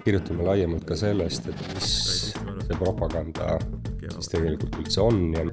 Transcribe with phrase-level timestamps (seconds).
[0.05, 1.89] kirjutame laiemalt ka sellest, et mis
[2.35, 3.59] see propaganda
[4.03, 5.45] siis tegelikult üldse on ja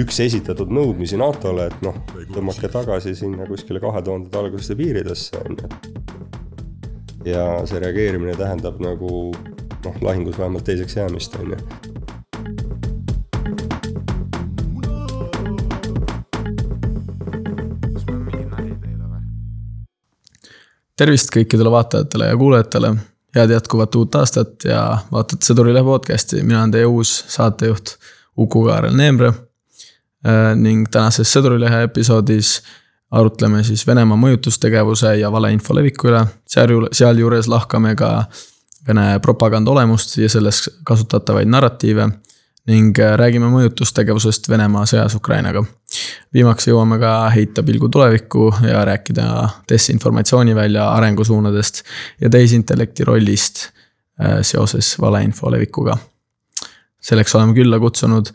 [0.00, 1.96] üks esitatud nõudmisi NATO-le, et noh,
[2.32, 5.66] tõmmake tagasi sinna kuskile kahe tuhandete algusesse piiridesse, on ju.
[7.28, 9.32] ja see reageerimine tähendab nagu
[9.84, 11.60] noh, lahingus vähemalt teiseks jäämist, on ju.
[20.96, 22.94] Tervist kõikidele vaatajatele ja kuulajatele.
[23.34, 27.96] head jätkuvat uut aastat ja vaatate Sõdurile podcast'i, mina olen teie uus saatejuht
[28.36, 29.32] Uku-Kaarel Neemre.
[30.56, 32.62] ning tänases Sõdurilehe episoodis
[33.10, 38.24] arutleme siis Venemaa mõjutustegevuse ja valeinfo leviku üle, sealjuures, sealjuures lahkame ka
[38.86, 42.08] Vene propaganda olemust ja selles kasutatavaid narratiive
[42.70, 45.64] ning räägime mõjutustegevusest Venemaa sõjas Ukrainaga.
[46.34, 51.82] viimaks jõuame ka heita pilgu tulevikku ja rääkida desinformatsioonivälja arengusuunadest
[52.20, 53.66] ja tehisintellekti rollist
[54.20, 55.98] äh, seoses valeinfo levikuga.
[57.00, 58.30] selleks oleme külla kutsunud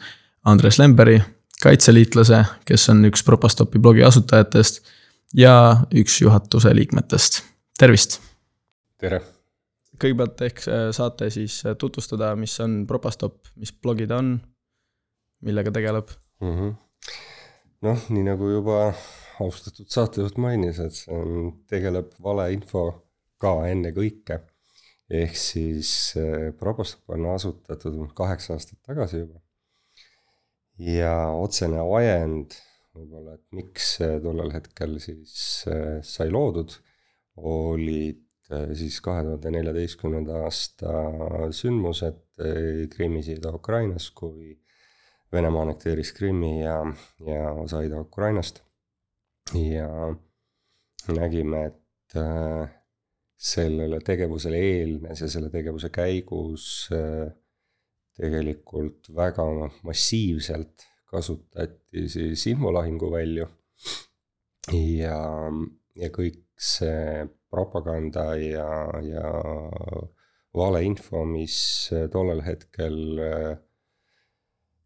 [0.46, 1.22] Andres Lemberi,
[1.64, 4.84] kaitseliitlase, kes on üks Propostopi blogi asutajatest
[5.36, 7.44] ja üks juhatuse liikmetest,
[7.80, 8.22] tervist!
[9.00, 9.37] tere!
[10.02, 14.36] Kõigepealt ehk äh, saate siis äh, tutvustada, mis on Propastop, mis blogi ta on,
[15.46, 16.76] millega tegeleb mm -hmm.?
[17.88, 18.94] noh, nii nagu juba
[19.44, 24.42] austatud saatejuht mainis, et see on, tegeleb valeinfoga ennekõike.
[25.10, 29.42] ehk siis äh, Propastop on asutatud kaheksa aastat tagasi juba.
[30.78, 32.58] ja otsene ajend
[32.98, 35.66] võib-olla, et miks tollel hetkel siis
[36.02, 36.74] sai loodud,
[37.38, 40.94] olid siis kahe tuhande neljateistkümnenda aasta
[41.56, 44.56] sündmused äh, Krimmis ja Ida-Ukrainas, kui
[45.34, 46.80] Venemaa annekteeris Krimmi ja,
[47.28, 48.64] ja osa Ida-Ukrainast.
[49.54, 49.90] ja
[51.08, 52.70] nägime, et äh,
[53.38, 56.88] sellele tegevusele eelnes ja selle tegevuse käigus
[58.18, 59.46] tegelikult väga
[59.86, 63.48] massiivselt kasutati siis infolahinguvälju.
[64.74, 65.20] ja,
[65.96, 68.70] ja kõik see propaganda ja,
[69.04, 69.32] ja
[70.58, 71.58] valeinfo, mis
[72.12, 73.58] tollel hetkel äh,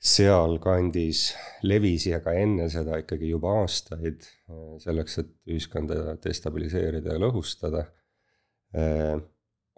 [0.01, 1.27] sealkandis
[1.63, 7.85] levis ja ka enne seda ikkagi juba aastaid, äh, selleks, et ühiskonda destabiliseerida ja lõhustada,
[8.77, 9.15] äh,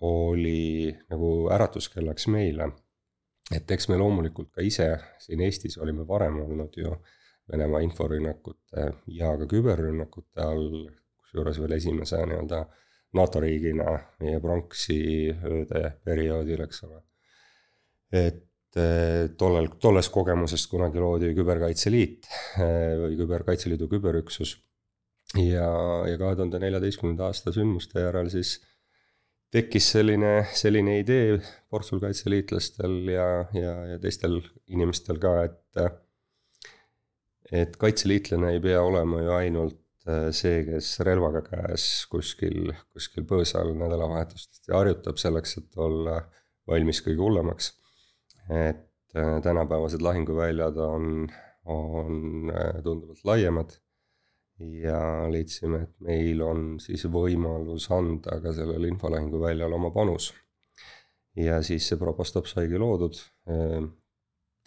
[0.03, 2.72] oli nagu äratuskellaks meile.
[3.53, 4.85] et eks me loomulikult ka ise
[5.19, 6.95] siin Eestis olime varem olnud ju
[7.51, 10.85] Venemaa inforünnakute ja ka küberrünnakute all
[11.33, 12.63] kusjuures veel esimese nii-öelda
[13.17, 17.01] NATO riigina meie pronksi ööde perioodil, eks ole.
[18.13, 22.29] et eh, tollel, tollest kogemusest kunagi loodi Küberkaitse Liit
[22.61, 24.59] eh, või Küberkaitseliidu küberüksus.
[25.38, 25.69] ja,
[26.05, 28.59] ja kahe tuhande neljateistkümnenda aasta sündmuste järel siis
[29.53, 31.39] tekkis selline, selline idee
[31.69, 35.85] portsul kaitseliitlastel ja, ja, ja teistel inimestel ka, et
[37.53, 39.82] et kaitseliitlane ei pea olema ju ainult
[40.36, 46.18] see, kes relvaga käes kuskil, kuskil põõsal nädalavahetustest harjutab selleks, et olla
[46.68, 47.72] valmis kõige hullemaks.
[48.50, 51.30] et äh, tänapäevased lahinguväljad on,
[51.64, 53.78] on äh, tunduvalt laiemad
[54.59, 60.34] ja leidsime, et meil on siis võimalus anda ka sellel infolahinguväljal oma panus.
[61.35, 63.16] ja siis see Propostop saigi loodud.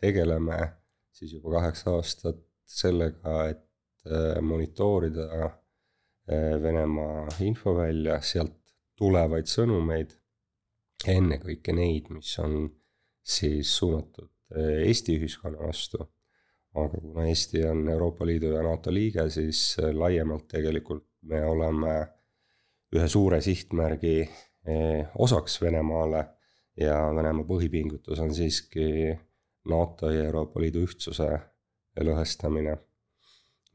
[0.01, 0.73] tegeleme
[1.13, 3.66] siis juba kaheksa aastat sellega, et Äh,
[4.41, 5.53] monitoorida äh,
[6.63, 8.55] Venemaa infovälja, sealt
[8.99, 10.15] tulevaid sõnumeid,
[11.07, 12.67] ennekõike neid, mis on
[13.27, 16.03] siis suunatud äh, Eesti ühiskonna vastu.
[16.77, 21.95] aga kuna Eesti on Euroopa Liidu ja NATO liige, siis laiemalt tegelikult me oleme
[22.93, 24.29] ühe suure sihtmärgi
[25.19, 26.21] osaks Venemaale
[26.77, 29.17] ja Venemaa põhipingutus on siiski
[29.71, 31.31] NATO ja Euroopa Liidu ühtsuse
[31.97, 32.77] lõhestamine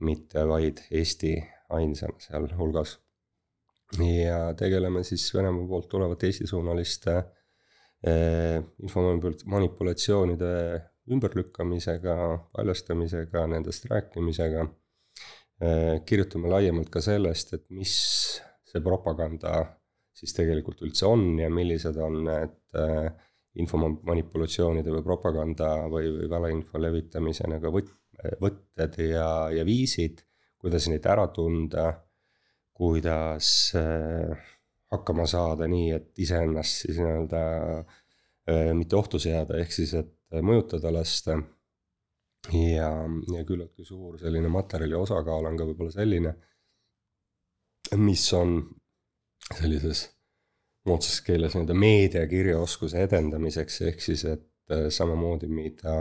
[0.02, 1.36] mitte vaid Eesti
[1.70, 3.00] ainsana sealhulgas.
[4.00, 7.16] ja tegeleme siis Venemaa poolt tulevate Eesti-suunaliste
[8.08, 10.54] eh, infomanipulatsioonide
[11.12, 12.16] ümberlükkamisega,
[12.56, 14.64] paljastamisega, nendest rääkimisega
[15.62, 16.00] eh,.
[16.06, 17.96] kirjutame laiemalt ka sellest, et mis
[18.72, 19.66] see propaganda
[20.16, 23.10] siis tegelikult üldse on ja millised on need eh,
[23.62, 27.92] infomanipulatsioonide või propaganda või, või valeinfo levitamise nagu võt-,
[28.42, 30.24] võtted ja, ja viisid,
[30.62, 31.88] kuidas neid ära tunda,
[32.78, 34.50] kuidas äh,
[34.92, 37.42] hakkama saada nii, et iseennast siis nii-öelda
[37.80, 41.40] äh, mitte ohtu seada, ehk siis, et mõjutada lasta.
[42.52, 42.90] ja,
[43.36, 46.34] ja küllaltki suur selline materjali osakaal on ka võib-olla selline,
[48.02, 48.56] mis on
[49.58, 50.08] sellises
[50.90, 55.96] moodsas keeles nii-öelda meediakirjaoskuse edendamiseks, ehk siis et äh, samamoodi, mida,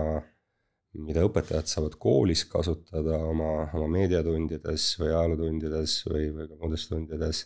[0.99, 7.45] mida õpetajad saavad koolis kasutada oma, oma meediatundides või ajalootundides või, või ka muudes tundides.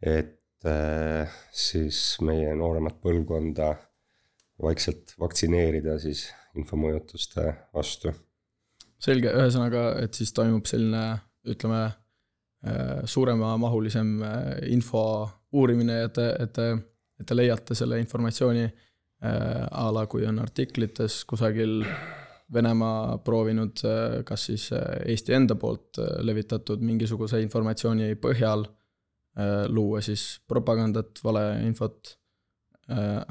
[0.00, 3.74] et äh, siis meie nooremat põlvkonda
[4.62, 8.12] vaikselt vaktsineerida siis infomõjutuste vastu.
[8.98, 11.82] selge, ühesõnaga, et siis toimub selline, ütleme,
[12.64, 14.16] äh, suuremamahulisem
[14.70, 15.04] info
[15.52, 16.58] uurimine, et et
[17.22, 21.82] et te leiate selle informatsiooni äh, a la, kui on artiklites kusagil
[22.52, 28.68] Venemaa proovinud äh, kas siis äh, Eesti enda poolt äh, levitatud mingisuguse informatsiooni põhjal
[29.72, 32.10] luua siis propagandat, valeinfot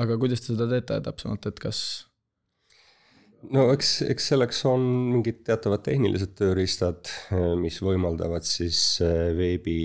[0.02, 1.82] aga kuidas te seda teete täpsemalt, et kas?
[3.54, 7.12] no eks, eks selleks on mingid teatavad tehnilised tööriistad,
[7.62, 8.82] mis võimaldavad siis
[9.38, 9.78] veebi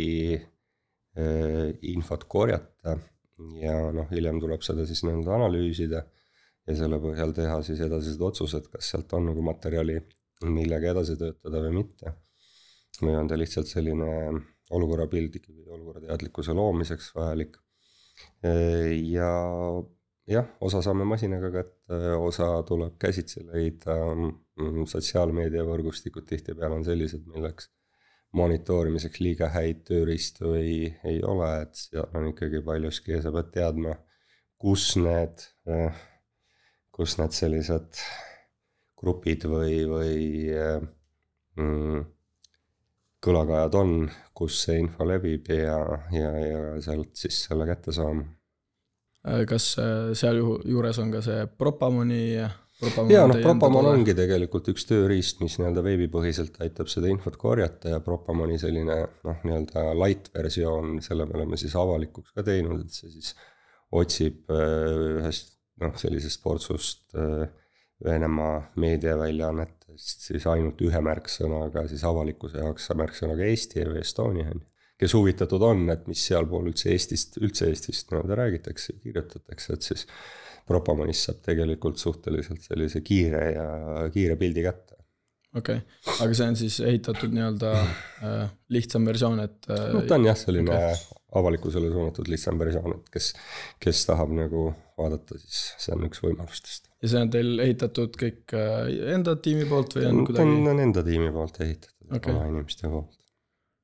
[1.92, 2.96] infot korjata
[3.60, 6.06] ja noh, hiljem tuleb seda siis nii-öelda analüüsida
[6.66, 10.00] ja selle põhjal teha siis edasised otsused, kas sealt on nagu materjali,
[10.46, 12.14] millega edasi töötada või mitte.
[13.02, 14.08] või on ta lihtsalt selline
[14.72, 17.58] olukorrapilt ikkagi olukorra teadlikkuse loomiseks vajalik.
[18.44, 19.30] Äh, ja
[20.26, 23.96] jah, osa saame masinaga kätte, osa tuleb käsitsi leida,
[24.92, 27.70] sotsiaalmeediavõrgustikud tihtipeale on sellised, milleks
[28.36, 33.94] monitoorimiseks liiga häid tööriistu ei, ei ole, et seal on ikkagi paljuski, sa pead teadma,
[34.60, 36.02] kus need, eh,
[36.96, 38.00] kus need sellised
[38.96, 40.20] grupid või, või
[40.56, 40.78] eh,
[41.60, 42.04] mm,
[43.26, 43.96] kõlakajad on,
[44.37, 45.81] kus see info levib ja,
[46.14, 48.25] ja, ja sealt siis selle kätte saama.
[49.48, 52.48] kas eh, sealjuures on ka see Propamoni ja
[53.25, 58.58] noh, Propamon ongi tegelikult üks tööriist, mis nii-öelda veebipõhiselt aitab seda infot korjata ja Propamoni
[58.60, 63.32] selline noh, nii-öelda light versioon, selle me oleme siis avalikuks ka teinud, et see siis
[63.96, 67.46] otsib äh, ühest noh, sellisest portsust äh,
[68.05, 74.67] Venemaa meediaväljaannetest siis ainult ühe märksõnaga siis avalikkuse jaoks märksõnaga Eesti või Estonia on ju.
[75.00, 80.05] kes huvitatud on, et mis sealpool üldse Eestist, üldse Eestist nii-öelda räägitakse, kirjutatakse, et siis
[80.67, 83.67] Propamonist saab tegelikult suhteliselt sellise kiire ja
[84.12, 84.95] kiire pildi kätte.
[85.56, 88.43] Okei okay., aga see on siis ehitatud nii-öelda äh,
[88.76, 89.87] lihtsam versioon, et äh,.
[89.94, 91.23] no ta on jah, selline okay.
[91.41, 93.31] avalikkusele suunatud lihtsam versioon, et kes,
[93.82, 94.69] kes tahab nagu
[94.99, 96.91] vaadata, siis see on üks võimalustest.
[97.03, 100.61] ja see on teil ehitatud kõik äh, enda tiimi poolt või on kuidagi?
[100.67, 103.19] ta on enda tiimi poolt ehitatud okay., oma inimeste poolt.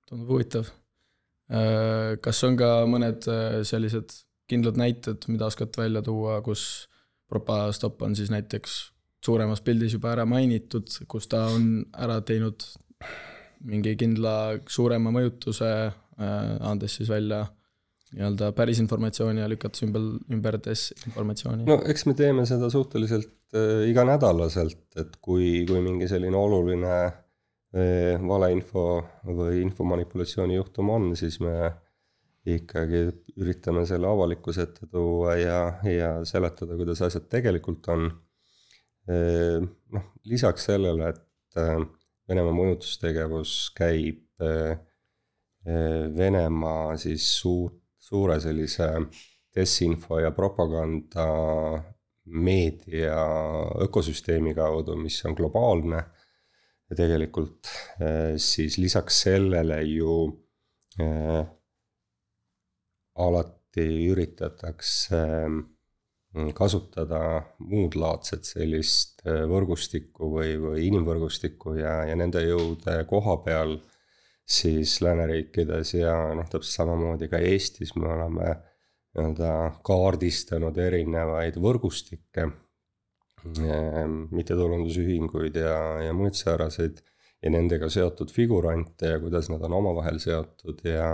[0.08, 2.14] tundub huvitav äh,.
[2.24, 4.22] kas on ka mõned äh, sellised
[4.52, 6.88] kindlad näited, mida oskad välja tuua, kus
[7.32, 8.72] Propastop on siis näiteks
[9.22, 12.64] suuremas pildis juba ära mainitud, kus ta on ära teinud
[13.68, 15.72] mingi kindla suurema mõjutuse,
[16.18, 17.44] äh, andes siis välja
[18.12, 20.02] nii-öelda päris informatsiooni ja lükates ümber,
[20.34, 21.64] ümber desinformatsiooni?
[21.68, 28.18] no eks me teeme seda suhteliselt äh, iganädalaselt, et kui, kui mingi selline oluline äh,
[28.20, 28.86] valeinfo
[29.30, 31.72] või infomanipulatsiooni juhtum on, siis me
[32.52, 33.06] ikkagi
[33.38, 38.08] üritame selle avalikkuse ette tuua ja, ja seletada, kuidas asjad tegelikult on.
[39.10, 41.80] Ehm, noh, lisaks sellele, et äh,
[42.30, 44.76] Venemaa mõjutustegevus käib äh,
[45.66, 48.88] äh, Venemaa siis suur, suure sellise
[49.52, 51.26] desinfo ja propaganda
[52.24, 53.18] meedia
[53.82, 56.04] ökosüsteemi kaudu, mis on globaalne.
[56.92, 57.68] ja tegelikult
[58.36, 60.14] siis lisaks sellele ju
[63.16, 65.62] alati üritatakse mm,
[66.56, 73.76] kasutada muud laadset sellist äh, võrgustikku või, või inimvõrgustikku ja, ja nende jõude koha peal
[74.48, 78.54] siis lääneriikides ja noh, täpselt samamoodi ka Eestis me oleme
[79.12, 79.52] nii-öelda
[79.84, 82.48] kaardistanud erinevaid võrgustikke,
[83.52, 87.04] ähm, mittetulundusühinguid ja, ja muid sääraseid
[87.42, 91.12] ja nendega seotud figurante ja kuidas nad on omavahel seotud ja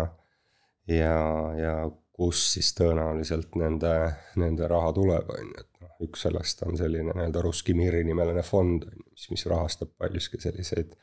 [0.89, 1.17] ja,
[1.59, 1.75] ja
[2.19, 3.93] kus siis tõenäoliselt nende,
[4.41, 8.43] nende raha tuleb, on ju, et noh, üks sellest on selline nii-öelda Russki Miri nimeline
[8.47, 10.97] fond, on ju, mis, mis rahastab paljuski selliseid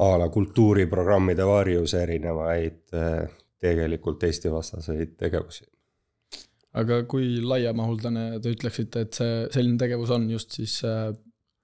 [0.00, 5.68] a la kultuuriprogrammide varjus erinevaid eh, tegelikult Eesti-vastaseid tegevusi.
[6.80, 11.10] aga kui laiamahuldane te ütleksite, et see, selline tegevus on just siis äh,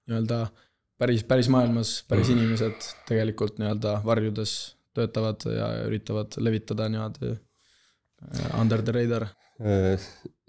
[0.07, 0.45] nii-öelda
[0.99, 4.55] päris, päris maailmas, päris inimesed tegelikult nii-öelda varjudes
[4.97, 7.46] töötavad ja üritavad levitada Äh,
[8.59, 9.27] under the radar?
[9.59, 9.97] Äh,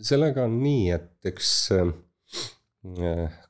[0.00, 1.92] sellega on nii, et eks äh,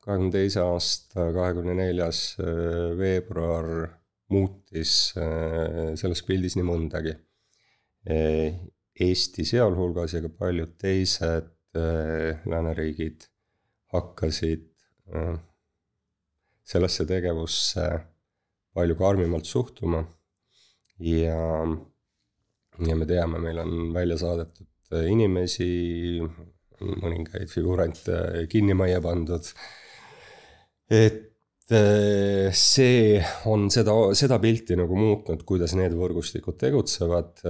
[0.04, 2.20] kahekümne teise aasta kahekümne neljas
[2.98, 3.88] veebruar
[4.32, 7.14] muutis selles pildis nii mõndagi.
[8.98, 13.28] Eesti sealhulgas ja ka paljud teised lääneriigid
[13.94, 14.66] hakkasid
[16.68, 17.86] sellesse tegevusse
[18.74, 20.04] palju karmimalt suhtuma.
[20.98, 21.38] ja,
[22.86, 25.70] ja me teame, meil on välja saadetud inimesi,
[26.78, 29.50] mõningaid figurante kinni majja pandud.
[30.88, 33.18] et eh, see
[33.50, 37.42] on seda, seda pilti nagu muutnud, kuidas need võrgustikud tegutsevad,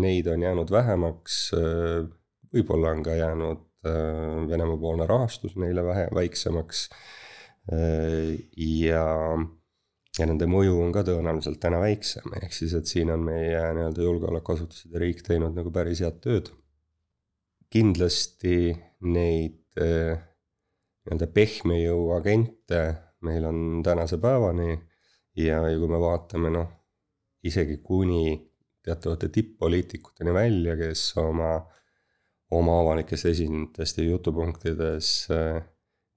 [0.00, 1.50] neid on jäänud vähemaks.
[2.54, 6.88] võib-olla on ka jäänud Venemaa-poolne rahastus neile vähe, väiksemaks
[8.56, 9.04] ja,
[10.18, 14.04] ja nende mõju on ka tõenäoliselt täna väiksem, ehk siis, et siin on meie nii-öelda
[14.06, 16.52] julgeolekuasutused ja riik teinud nagu päris head tööd.
[17.70, 22.84] kindlasti neid nii-öelda pehme jõu agente
[23.26, 24.72] meil on tänase päevani
[25.36, 26.68] ja, ja kui me vaatame noh,
[27.46, 28.36] isegi kuni
[28.86, 31.56] teatavate tipp-poliitikuteni välja, kes oma,
[32.54, 35.64] oma avalikes esinetest ja jutupunktides äh,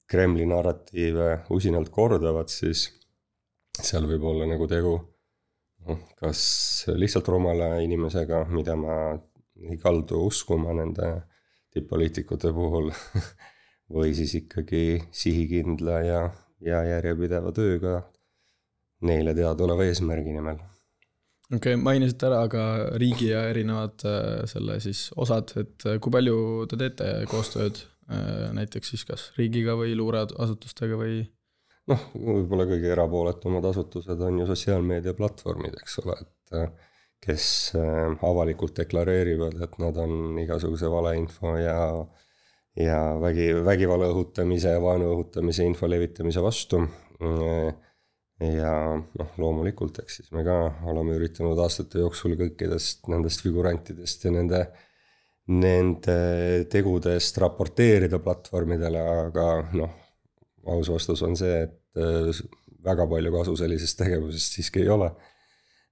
[0.10, 2.88] Kremli narratiive usinalt kordavad, siis
[3.86, 4.94] seal võib olla nagu tegu
[5.88, 6.42] noh, kas
[6.92, 8.96] lihtsalt rumala inimesega, mida ma
[9.60, 11.12] ei kaldu uskuma nende
[11.74, 12.90] tipp-poliitikute puhul
[13.96, 16.24] või siis ikkagi sihikindla ja,
[16.66, 18.02] ja järjepideva tööga
[19.06, 20.60] neile teadaoleva eesmärgi nimel.
[21.54, 22.66] okei okay,, mainisite ära ka
[23.00, 28.50] riigi ja erinevad äh, selle siis osad, et äh, kui palju te teete koostööd Äh,
[28.58, 31.20] näiteks siis kas riigiga või luureasutustega või?
[31.89, 37.46] Noh, võib-olla kõige erapooletumad asutused on ju sotsiaalmeediaplatvormid, eks ole, et äh, kes
[37.79, 41.77] äh, avalikult deklareerivad, et nad on igasuguse valeinfo ja
[42.79, 46.79] ja vägi, vägivalla õhutamise ja vaenu õhutamise info levitamise vastu.
[48.39, 50.53] ja noh, loomulikult, eks siis me ka
[50.88, 54.62] oleme üritanud aastate jooksul kõikidest nendest figurantidest ja nende
[55.50, 56.15] nende
[56.69, 59.96] tegudest raporteerida platvormidele, aga noh,
[60.69, 62.43] aus vastus on see, et äh,
[62.86, 65.10] väga palju kasu sellisest tegevusest siiski ei ole.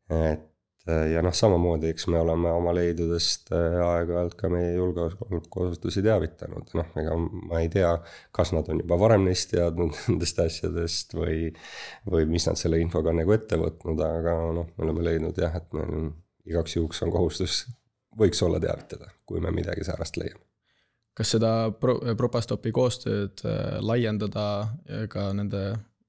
[0.08, 6.04] et äh, ja noh, samamoodi, eks me oleme oma leidudest äh, aeg-ajalt ka meie julgeolekuasutusi
[6.06, 7.92] teavitanud, noh, ega ma ei tea,
[8.36, 11.52] kas nad on juba varem neist teadnud, nendest asjadest või,
[12.08, 15.76] või mis nad selle infoga nagu ette võtnud, aga noh, me oleme leidnud jah, et
[15.76, 16.14] meil
[16.48, 17.66] igaks juhuks on kohustus
[18.18, 20.47] võiks olla teavitada, kui me midagi säärast leiame.
[21.18, 24.48] Kas seda pro-, Propastopi koostööd äh, laiendada
[25.12, 25.64] ka nende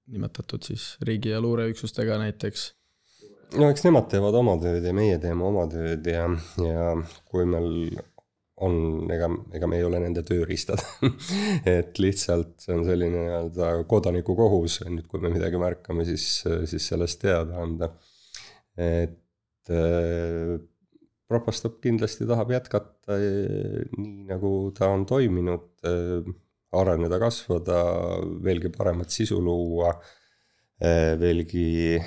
[0.08, 2.72] nimetatud siis riigi- ja luureüksustega näiteks?
[3.56, 6.26] no eks nemad teevad oma tööd ja meie teeme oma tööd ja,
[6.60, 6.92] ja
[7.28, 7.96] kui meil
[8.64, 8.74] on,
[9.12, 10.82] ega, ega me ei ole nende tööriistad
[11.78, 16.26] et lihtsalt see on selline nii-öelda kodaniku kohus, nüüd kui me midagi märkame, siis,
[16.70, 17.92] siis sellest teada anda.
[18.76, 19.72] et
[21.28, 26.28] Propastop kindlasti tahab jätkata eh, nii, nagu ta on toiminud, eh,
[26.78, 27.80] areneda, kasvada,
[28.44, 29.90] veelgi paremat sisu luua,
[30.80, 31.98] eh, veelgi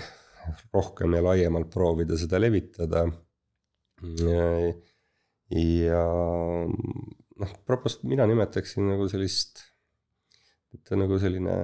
[0.73, 3.05] rohkem ja laiemalt proovida seda levitada.
[5.51, 6.01] ja
[7.43, 9.61] noh, Propast mina nimetaksin nagu sellist,
[10.73, 11.59] et nagu selline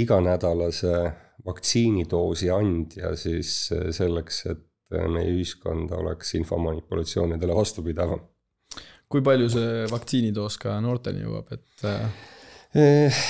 [0.00, 0.96] iganädalase
[1.44, 3.52] vaktsiinidoosi andja siis
[3.92, 8.22] selleks, et meie ühiskond oleks infomanipulatsioonidele vastupidavam.
[9.10, 11.84] kui palju see vaktsiinidoos ka noorteni jõuab, et?
[11.88, 12.26] Äh,
[12.78, 13.22] eh,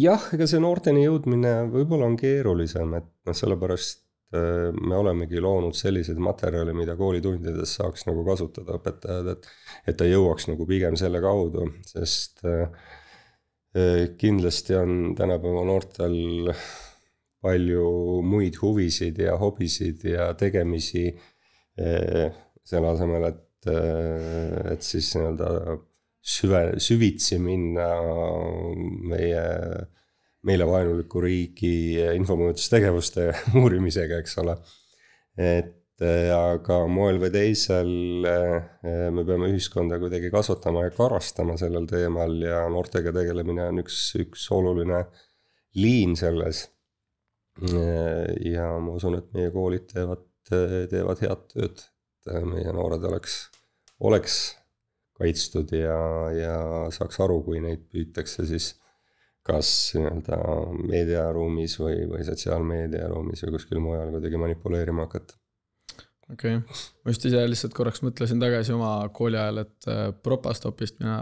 [0.00, 4.00] jah, ega see noorteni jõudmine võib-olla on keerulisem, et noh, sellepärast
[4.32, 9.52] äh, me olemegi loonud selliseid materjale, mida koolitundides saaks nagu kasutada õpetajad, et.
[9.92, 12.72] et ta jõuaks nagu pigem selle kaudu, sest äh,
[14.18, 16.16] kindlasti on tänapäeva noortel
[17.44, 21.06] palju muid huvisid ja hobisid ja tegemisi.
[21.78, 22.26] Eh,
[22.66, 25.76] selle asemel, et, eh, et siis nii-öelda
[26.18, 27.86] süve, süvitsi minna
[29.08, 29.44] meie,
[30.44, 31.72] meile vaenuliku riigi
[32.18, 33.30] infomõjutustegevuste
[33.62, 34.58] uurimisega, eks ole.
[35.38, 37.92] et eh, aga moel või teisel
[38.26, 44.48] me peame ühiskonda kuidagi kasvatama ja karastama sellel teemal ja noortega tegelemine on üks, üks
[44.54, 45.04] oluline
[45.78, 46.66] liin selles
[48.54, 51.84] ja ma usun, et meie koolid teevad, teevad head tööd,
[52.28, 53.40] et meie noored oleks,
[54.04, 54.38] oleks
[55.18, 55.98] kaitstud ja,
[56.34, 56.58] ja
[56.94, 58.76] saaks aru, kui neid püütakse siis
[59.48, 60.38] kas nii-öelda
[60.90, 65.38] meediaruumis või, või sotsiaalmeediaruumis või kuskil mujal kuidagi manipuleerima hakata.
[66.32, 71.00] okei okay., ma just ise lihtsalt korraks mõtlesin tagasi oma kooli ajal, et äh, Propastopist
[71.00, 71.18] mina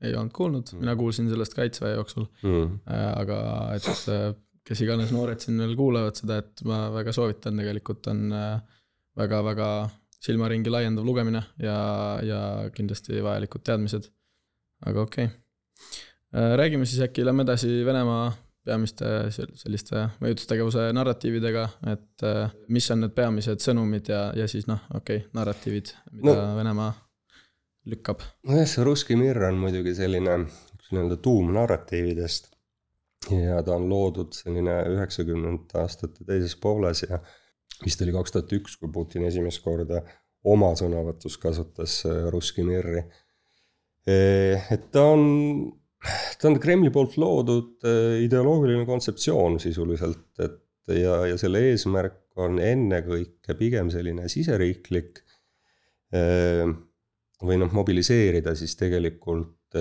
[0.00, 2.80] ei olnud kuulnud mm., mina kuulsin sellest kaitseväe jooksul mm..
[3.20, 3.38] aga
[3.76, 4.30] et äh,
[4.66, 8.24] kes iganes noored siin veel kuulavad seda, et ma väga soovitan, tegelikult on
[9.16, 9.70] väga-väga
[10.26, 11.76] silmaringi laiendav lugemine ja,
[12.24, 12.40] ja
[12.74, 14.10] kindlasti vajalikud teadmised.
[14.86, 18.32] aga okei okay., räägime siis äkki, lähme edasi Venemaa
[18.66, 22.26] peamiste selliste mõjutustegevuse narratiividega, et
[22.72, 26.90] mis on need peamised sõnumid ja, ja siis noh, okei okay,, narratiivid, mida no, Venemaa
[27.86, 28.26] lükkab.
[28.48, 30.40] nojah, see Russki Mir on muidugi selline
[30.90, 32.55] nii-öelda tuum narratiividest
[33.30, 37.20] ja ta on loodud selline üheksakümnendate aastate teises pooles ja
[37.84, 40.02] vist oli kaks tuhat üks, kui Putin esimest korda
[40.46, 43.02] oma sõnavõtus kasutas äh, Russki Mirri.
[44.06, 45.24] et ta on,
[46.38, 50.62] ta on Kremli poolt loodud äh, ideoloogiline kontseptsioon sisuliselt, et
[50.94, 55.24] ja, ja selle eesmärk on ennekõike pigem selline siseriiklik.
[56.14, 56.68] Äh,
[57.42, 59.76] või noh, mobiliseerida siis tegelikult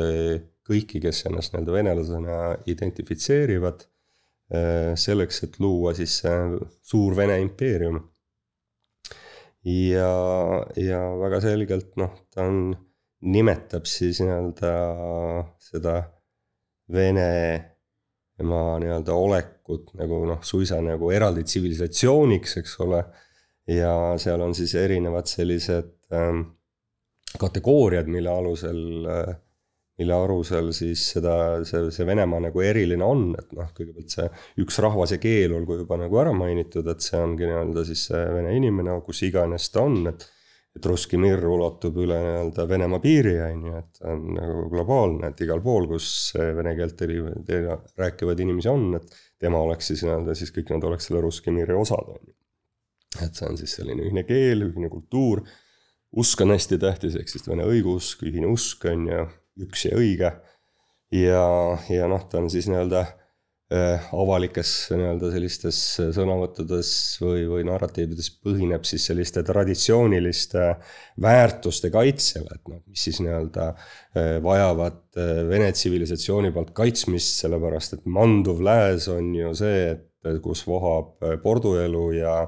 [0.66, 2.40] kõiki, kes ennast nii-öelda venelasena
[2.72, 3.86] identifitseerivad.
[4.54, 6.34] Äh, selleks, et luua siis see
[6.86, 7.98] suur Vene impeerium.
[9.66, 10.12] ja,
[10.78, 12.76] ja väga selgelt noh, ta on,
[13.26, 14.74] nimetab siis nii-öelda
[15.58, 15.96] seda
[16.94, 23.02] Venemaa nii-öelda olekut nagu noh, suisa nagu eraldi tsivilisatsiooniks, eks ole.
[23.66, 26.44] ja seal on siis erinevad sellised ähm,
[27.42, 29.34] kategooriad, mille alusel äh,
[30.00, 31.36] mille alusel siis seda,
[31.68, 34.28] see, see Venemaa nagu eriline on, et noh, kõigepealt see
[34.64, 38.24] üks rahvas ja keel olgu juba nagu ära mainitud, et see ongi nii-öelda siis see
[38.36, 40.32] vene inimene, kus iganes ta on, et.
[40.76, 45.30] et Russki Mir ulatub üle nii-öelda Venemaa piiri, on ju, et ta on nagu globaalne,
[45.32, 47.04] et igal pool, kus vene keelt
[47.96, 49.16] rääkivaid inimesi on, et.
[49.40, 52.36] tema oleks siis nii-öelda siis kõik nad oleks selle Russki Miri osad, on ju.
[53.24, 55.46] et see on siis selline ühine keel, ühine kultuur
[56.16, 59.24] usk on hästi tähtis, ehk siis vene õigeusk, ühine usk on ju
[59.62, 60.32] üks ja õige.
[61.16, 61.46] ja,
[61.92, 65.80] ja noh, ta on siis nii-öelda äh, avalikes nii-öelda sellistes
[66.18, 66.90] sõnavõttudes
[67.22, 70.66] või, või narratiivides põhineb siis selliste traditsiooniliste
[71.22, 78.00] väärtuste kaitsel, et noh, mis siis nii-öelda äh, vajavad äh, Vene tsivilisatsiooni poolt kaitsmist, sellepärast
[78.00, 79.88] et manduv lääs on ju see,
[80.26, 82.40] et kus vohab porduelu ja,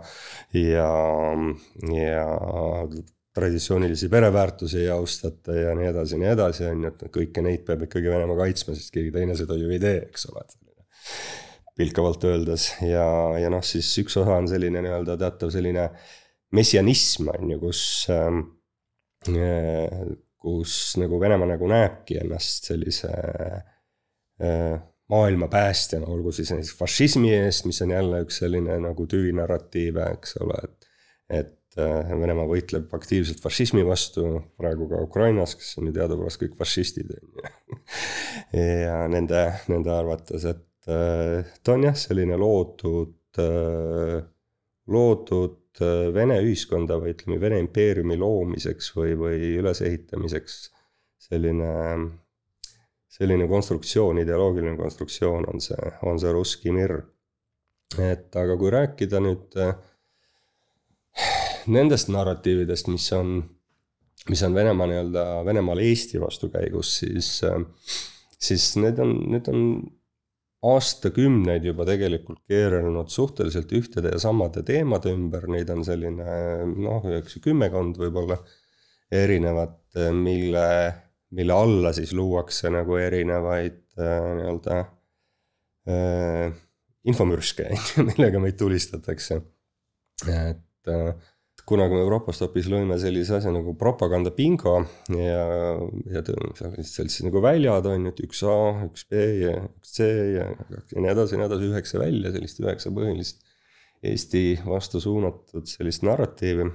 [0.57, 0.87] ja,
[1.93, 2.23] ja
[3.37, 7.65] traditsioonilisi pereväärtusi ei austata ja nii edasi ja nii edasi, on ju, et kõiki neid
[7.67, 10.45] peab ikkagi Venemaa kaitsma, sest keegi teine seda ju ei tee, eks ole.
[11.77, 13.05] pilkavalt öeldes ja,
[13.37, 15.83] ja noh, siis üks osa on selline nii-öelda teatav selline
[16.57, 17.81] messianism on ju, kus
[18.13, 18.31] äh,.
[20.41, 23.11] kus nagu Venemaa nagu näebki ennast sellise
[24.41, 24.77] äh,
[25.09, 30.37] maailma päästjana, olgu siis näiteks fašismi eest, mis on jälle üks selline nagu tüvinarratiiv, eks
[30.41, 30.91] ole, et.
[31.29, 34.25] et Venemaa võitleb aktiivselt fašismi vastu,
[34.57, 37.77] praegu ka Ukrainas, kes on ju teadupärast kõik fašistid, on ju.
[38.87, 44.19] ja nende, nende arvates, et äh, ta on jah, selline loodud, äh,
[44.93, 50.55] loodud Vene ühiskonda või ütleme, Vene impeeriumi loomiseks või, või ülesehitamiseks.
[51.27, 51.67] selline,
[53.13, 56.95] selline konstruktsioon, ideoloogiline konstruktsioon on see, on see Russki Mir.
[58.01, 59.53] et aga kui rääkida nüüd
[61.71, 63.37] nendest narratiividest, mis on,
[64.29, 67.31] mis on Venemaa nii-öelda, Venemaal Eesti vastukäigus, siis,
[68.39, 69.63] siis need on, need on
[70.67, 76.37] aastakümneid juba tegelikult keerelnud suhteliselt ühtede ja samade teemade ümber, neid on selline
[76.73, 78.39] noh, eks ju kümmekond võib-olla
[79.13, 79.79] erinevat,
[80.17, 80.67] mille,
[81.37, 84.79] mille alla siis luuakse nagu erinevaid nii-öelda
[85.89, 86.57] äh,
[87.07, 87.69] infomürske,
[88.09, 89.41] millega meid tulistatakse.
[90.27, 91.13] et äh,
[91.67, 94.77] kunagi me Europastopis lõime sellise asja nagu propagandabingo
[95.11, 95.41] ja,
[96.13, 98.55] ja seal sellised nagu väljad on ju, et üks A,
[98.87, 102.63] üks B ja üks C ja, ja nii edasi ja nii edasi, üheksa välja, sellist
[102.63, 103.43] üheksa põhilist
[104.07, 106.67] Eesti vastu suunatud sellist narratiivi,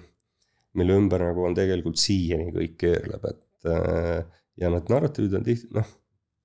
[0.80, 3.68] mille ümber nagu on tegelikult siiani kõik keerleb, et
[4.58, 5.92] ja need narratiivid on tihti noh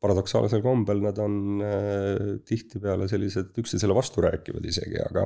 [0.03, 5.25] paradoksaalsel kombel nad on äh, tihtipeale sellised üksteisele vasturääkivad isegi, aga.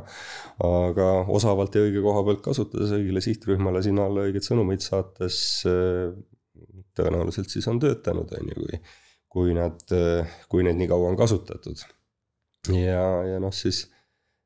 [0.68, 6.12] aga osavalt ja õige koha pealt kasutades, õigele sihtrühmale sinna alla õigeid sõnumeid saates äh,.
[6.96, 8.80] tõenäoliselt siis on töötanud, on ju, kui,
[9.32, 11.84] kui nad, äh, kui neid nii kaua on kasutatud.
[12.72, 13.86] ja, ja noh, siis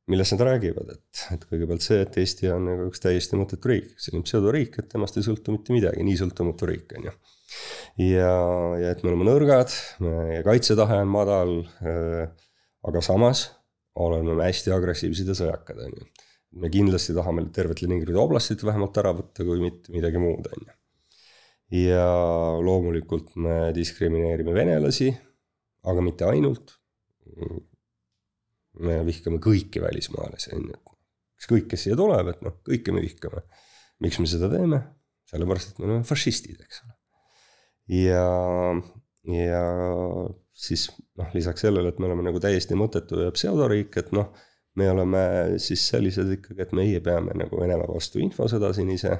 [0.09, 3.93] millest nad räägivad, et, et kõigepealt see, et Eesti on nagu üks täiesti mõttetu riik,
[4.01, 7.15] selline pseudoriik, et temast ei sõltu mitte midagi, nii sõltumatu riik, on ju
[8.01, 8.31] ja,
[8.79, 11.53] ja et me oleme nõrgad, meie kaitsetahe on madal.
[11.83, 12.25] Äh,
[12.85, 13.47] aga samas
[13.97, 16.07] oleme me hästi agressiivsed ja sõjakad, on ju.
[16.61, 20.75] me kindlasti tahame tervet Leningradi oblastit vähemalt ära võtta, kui mitte midagi muud, on ju.
[21.87, 22.05] ja
[22.61, 25.09] loomulikult me diskrimineerime venelasi,
[25.89, 26.77] aga mitte ainult.
[28.85, 30.81] me vihkame kõiki välismaalasi, on ju,
[31.39, 33.41] ükskõik, kes siia tuleb, et noh, kõiki me vihkame
[34.03, 34.81] miks me seda teeme?
[35.25, 36.94] sellepärast, et me oleme fašistid, eks ole.
[37.91, 38.25] Ja,
[39.29, 39.63] ja
[40.55, 44.31] siis noh, lisaks sellele, et me oleme nagu täiesti mõttetu ja pseudoriik, et noh,
[44.79, 45.23] me oleme
[45.61, 49.13] siis sellised ikkagi, et meie peame nagu Venemaa vastu infosõda siin ise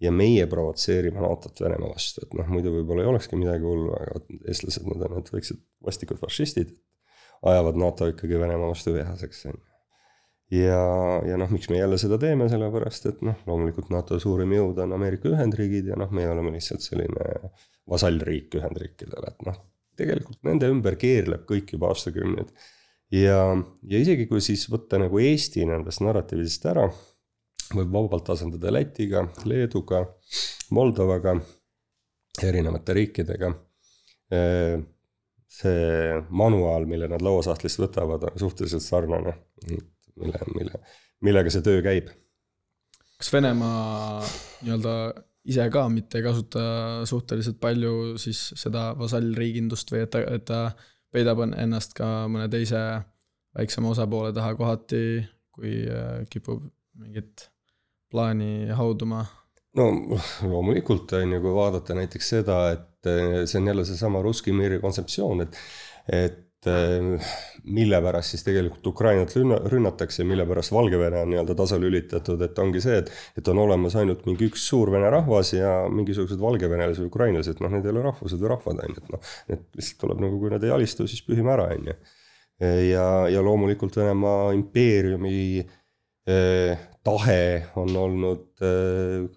[0.00, 4.20] ja meie provotseerime NATO-t Venemaa vastu, et noh, muidu võib-olla ei olekski midagi hullu, aga
[4.50, 6.76] eestlased, nad on need väiksed vastikud fašistid.
[7.42, 9.67] ajavad NATO ikkagi Venemaa vastu vihaseks, on ju.
[10.54, 10.82] Ja,
[11.28, 14.96] ja noh, miks me jälle seda teeme, sellepärast et noh, loomulikult NATO suurim jõud on
[14.96, 17.52] Ameerika Ühendriigid ja noh, meie oleme lihtsalt selline
[17.88, 19.60] vasallriik Ühendriikidele, et noh.
[19.98, 22.52] tegelikult nende ümber keerleb kõik juba aastakümneid.
[23.12, 23.38] ja,
[23.82, 26.88] ja isegi kui siis võtta nagu Eesti nendest narratiividest ära
[27.74, 30.04] võib vabalt asendada Lätiga, Leeduga,
[30.72, 31.34] Moldovaga,
[32.42, 33.52] erinevate riikidega.
[35.58, 39.32] see manuaal, mille nad lauasahtlist võtavad, on suhteliselt sarnane,
[40.20, 40.82] mille, mille,
[41.24, 42.12] millega see töö käib.
[43.18, 44.22] kas Venemaa
[44.62, 44.94] nii-öelda
[45.48, 46.62] ise ka mitte ei kasuta
[47.08, 50.62] suhteliselt palju siis seda vasallriigindust või et ta, et ta
[51.14, 52.82] peidab ennast ka mõne teise
[53.56, 55.02] väiksema osapoole taha kohati,
[55.54, 56.66] kui äh, kipub
[56.98, 57.48] mingit
[58.10, 59.24] plaani hauduma?
[59.78, 59.88] no
[60.48, 64.80] loomulikult on ju, kui vaadata näiteks seda, et eh, see on jälle seesama Russki Miri
[64.82, 65.58] kontseptsioon, et,
[66.12, 69.30] et mille pärast siis tegelikult Ukrainat
[69.70, 73.12] rünnatakse mille pärast Valgevene on nii-öelda tasalülitatud, et ongi see, et.
[73.38, 77.70] et on olemas ainult mingi üks suur vene rahvas ja mingisugused valgevenelased või ukrainlased, noh,
[77.76, 79.32] need ei ole rahvused või rahvad, on ju, et noh.
[79.52, 81.98] Need lihtsalt tuleb nagu, kui nad ei alistu, siis pühime ära, on ju.
[82.90, 87.42] ja, ja loomulikult Venemaa impeeriumi eh, tahe
[87.78, 89.28] on olnud äh,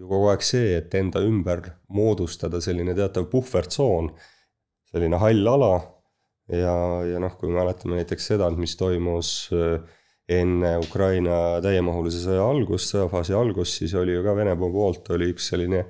[0.00, 4.12] ju kogu aeg see, et enda ümber moodustada selline teatav puhvertsoon,
[4.90, 5.72] selline hall ala.
[6.52, 6.74] Ja,
[7.06, 9.80] ja noh, kui me mäletame näiteks seda, mis toimus äh,
[10.30, 15.50] enne Ukraina täiemahulise sõja algust, sõjafaasi algust, siis oli ju ka Venemaa poolt oli üks
[15.52, 15.84] selline,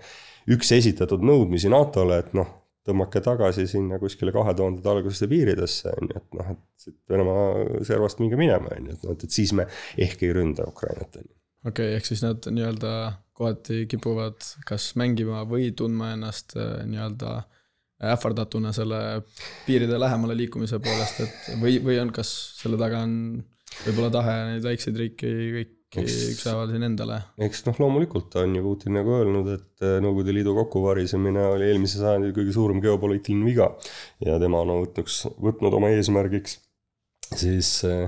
[0.50, 2.56] üks esitatud nõudmisi NATO-le, et noh
[2.88, 8.22] tõmmake tagasi sinna kuskile kahe tuhandete algusesse piiridesse, on ju, et noh, et Venemaa servast
[8.22, 9.66] minge minema, on ju, et noh, et siis me
[10.00, 11.34] ehk ei ründa Ukrainat, on ju.
[11.68, 12.94] okei okay,, ehk siis nad nii-öelda
[13.36, 17.42] kohati kipuvad kas mängima või tundma ennast äh, nii-öelda
[18.00, 19.00] ähvardatuna selle
[19.66, 23.12] piiride lähemale liikumise poolest, et või, või on, kas selle taga on
[23.84, 27.18] võib-olla tahe neid väikseid riike kõik ükshaaval siin endale.
[27.42, 31.98] eks noh, loomulikult on ju Putin nagu öelnud, et äh, Nõukogude Liidu kokkuvarisemine oli eelmise
[31.98, 33.70] sajandi kõige suurem geopoliitiline viga.
[34.22, 36.60] ja tema on võtnuks, võtnud oma eesmärgiks
[37.34, 38.06] siis äh,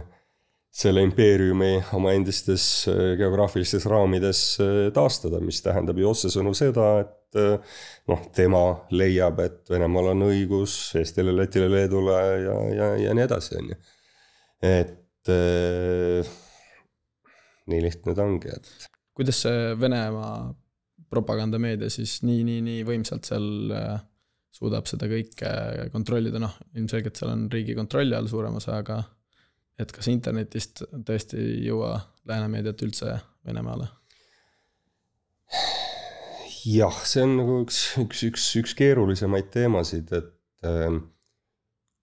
[0.72, 4.44] selle impeeriumi oma endistes äh, geograafilistes raamides
[4.94, 8.62] taastada, mis tähendab ju otsesõnu seda, et noh, tema
[8.94, 13.78] leiab, et Venemaal on õigus Eestile, Lätile, Leedule ja, ja, ja nii edasi, on ju.
[14.68, 15.30] et
[17.72, 18.72] nii lihtne ta ongi, et.
[19.16, 20.50] kuidas see Venemaa
[21.12, 23.96] propagandameedia siis nii, nii, nii võimsalt seal äh,
[24.52, 25.50] suudab seda kõike
[25.92, 29.02] kontrollida, noh, ilmselgelt seal on riigi kontrolli all suurem osa, aga
[29.80, 31.96] et kas internetist tõesti ei jõua
[32.28, 33.16] lääne meediat üldse
[33.46, 33.88] Venemaale?
[36.66, 40.98] jah, see on nagu üks, üks, üks, üks keerulisemaid teemasid, et äh,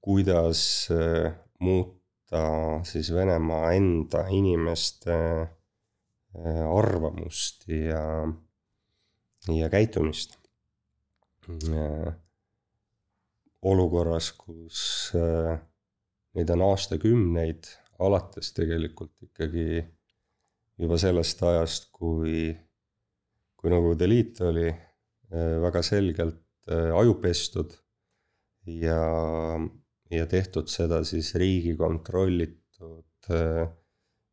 [0.03, 0.61] kuidas
[0.93, 1.31] äh,
[1.63, 2.43] muuta
[2.87, 8.03] siis Venemaa enda inimeste äh, arvamust ja,
[9.49, 10.37] ja käitumist.
[11.49, 12.13] Äh,
[13.65, 15.57] olukorras, kus äh,
[16.37, 17.67] neid on aastakümneid,
[17.99, 19.81] alates tegelikult ikkagi
[20.79, 22.53] juba sellest ajast, kui,
[23.59, 24.69] kui Nõukogude Liit oli
[25.29, 27.73] väga selgelt ajupestud
[28.79, 28.97] ja
[30.09, 33.67] ja tehtud seda siis riigi kontrollitud äh,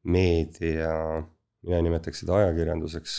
[0.07, 0.93] meedia,
[1.67, 3.17] mina nimetaks seda ajakirjanduseks,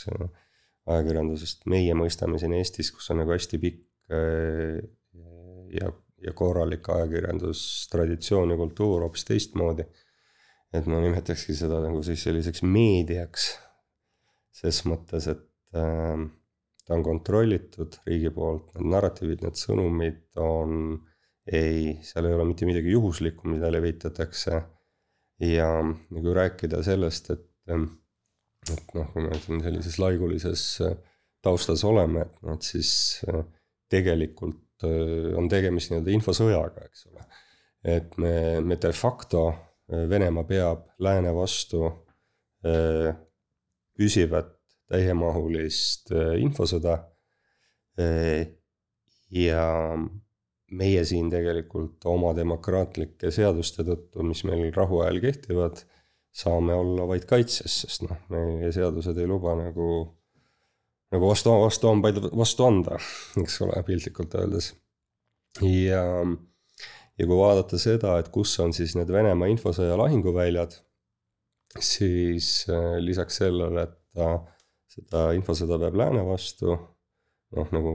[0.88, 4.80] ajakirjandusest meie mõistame siin Eestis, kus on nagu hästi pikk äh,
[5.78, 5.92] ja,
[6.24, 9.86] ja korralik ajakirjandustraditsioon ja kultuur hoopis teistmoodi.
[10.74, 13.52] et ma nimetakski seda nagu siis selliseks meediaks,
[14.58, 20.98] ses mõttes, et äh, ta on kontrollitud riigi poolt, need narratiivid, need sõnumid on
[21.52, 24.62] ei, seal ei ole mitte midagi juhuslikku, mida levitatakse.
[25.44, 25.70] ja,
[26.12, 30.96] ja kui rääkida sellest, et, et noh, kui me siin sellises laigulises äh,
[31.46, 32.92] taustas oleme, et noh, et siis
[33.30, 33.44] äh,
[33.92, 37.28] tegelikult äh, on tegemist nii-öelda infosõjaga, eks ole.
[37.98, 39.48] et me, me de facto,
[39.88, 41.86] Venemaa peab lääne vastu
[43.96, 44.50] püsivat
[44.92, 46.98] täiemahulist infosõda.
[49.34, 49.64] ja
[50.72, 55.82] meie siin tegelikult oma demokraatlike seaduste tõttu, mis meil rahuajal kehtivad,
[56.38, 59.90] saame olla vaid kaitses, sest noh, meie seadused ei luba nagu
[61.14, 62.98] nagu vastu, vastuhambaid vastu anda,
[63.42, 64.74] eks ole, piltlikult öeldes.
[65.64, 66.04] ja,
[67.18, 70.78] ja kui vaadata seda, et kus on siis need Venemaa infosõja lahinguväljad,
[71.80, 74.36] siis äh, lisaks sellele, et ta
[74.98, 76.76] seda infosõda peab lääne vastu,
[77.56, 77.94] noh nagu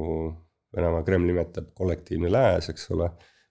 [0.73, 3.11] Venemaa Kreml nimetab kollektiivne lääs, eks ole,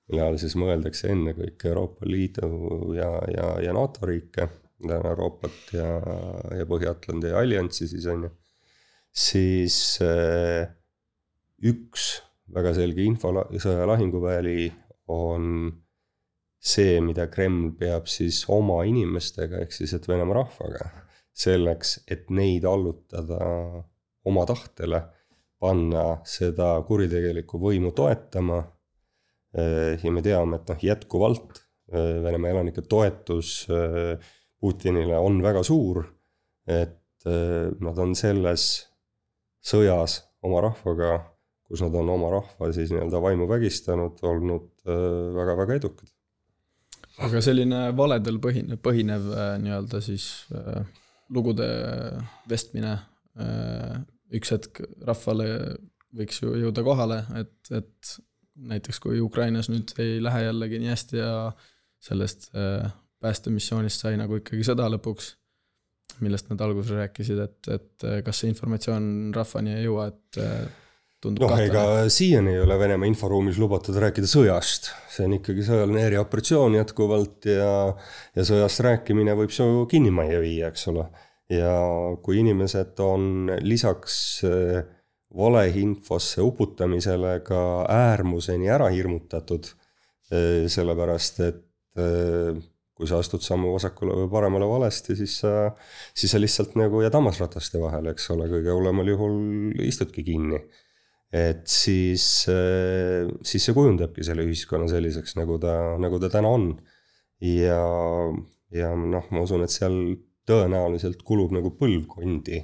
[0.09, 4.47] mille all siis mõeldakse ennekõike Euroopa Liidu ja, ja, ja NATO riike,
[4.81, 5.89] Euroopat ja,
[6.57, 8.31] ja Põhja-Atlandi allianssi siis on ju
[9.11, 10.71] siis äh,
[11.67, 14.71] üks väga selge infosõja lahinguväli
[15.11, 15.71] on
[16.61, 20.89] see, mida Kreml peab siis oma inimestega, ehk siis, et Venemaa rahvaga.
[21.33, 23.39] Selleks, et neid allutada
[24.27, 25.01] oma tahtele,
[25.61, 28.61] panna seda kuritegelikku võimu toetama.
[29.57, 31.61] Äh, ja me teame, et noh, jätkuvalt
[31.93, 33.67] äh, Venemaa elanike toetus
[34.61, 36.05] Putinile on väga suur.
[36.69, 37.25] et
[37.81, 38.63] nad on selles
[39.65, 41.11] sõjas oma rahvaga,
[41.67, 46.09] kus nad on oma rahva siis nii-öelda vaimu vägistanud, olnud väga-väga äh, edukad.
[47.21, 50.83] aga selline valedel põhinev, põhinev äh, nii-öelda siis äh,
[51.31, 51.67] lugude
[52.49, 52.97] vestmine
[53.39, 54.01] äh,
[54.35, 55.47] üks hetk rahvale
[56.15, 58.15] võiks ju jõuda kohale, et, et
[58.71, 61.35] näiteks kui Ukrainas nüüd ei lähe jällegi nii hästi ja
[62.03, 62.89] sellest äh,
[63.21, 65.35] päästemissioonist sai nagu ikkagi sõda lõpuks
[66.21, 70.65] millest nad alguses rääkisid, et, et kas see informatsioon rahvani ei jõua, et äh,
[71.21, 76.05] tundub noh, ega siiani ei ole Venemaa inforuumis lubatud rääkida sõjast, see on ikkagi sõjaline
[76.09, 77.73] erioperatsioon jätkuvalt ja,
[78.37, 81.05] ja sõjast rääkimine võib su kinni majja viia, eks ole.
[81.51, 81.75] ja
[82.23, 84.15] kui inimesed on lisaks
[84.47, 84.81] äh,
[85.37, 89.69] valeinfosse uputamisele ka äärmuseni ära hirmutatud,
[90.33, 91.67] äh, sellepärast et
[93.01, 95.71] kui sa astud sammu vasakule või paremale valesti, siis sa,
[96.13, 99.39] siis sa lihtsalt nagu jääd hammasrataste vahele, eks ole, kõige hullemal juhul
[99.87, 100.59] istudki kinni.
[101.31, 106.73] Et siis, siis see kujundabki selle ühiskonna selliseks, nagu ta, nagu ta täna on.
[107.41, 107.79] ja,
[108.75, 109.95] ja noh, ma usun, et seal
[110.47, 112.59] tõenäoliselt kulub nagu põlvkondi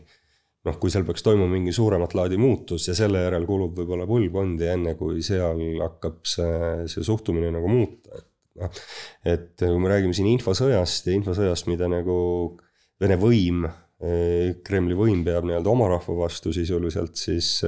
[0.67, 4.67] noh, kui seal peaks toimuma mingi suuremat laadi muutus ja selle järel kulub võib-olla põlvkondi,
[4.73, 8.27] enne kui seal hakkab see, see suhtumine nagu muuta, et
[8.62, 8.82] noh,
[9.34, 12.17] et kui me räägime siin infosõjast ja infosõjast, mida nagu
[12.97, 13.62] Vene võim,
[14.65, 17.60] Kremli võim peab nii-öelda oma rahva vastu sisuliselt, siis,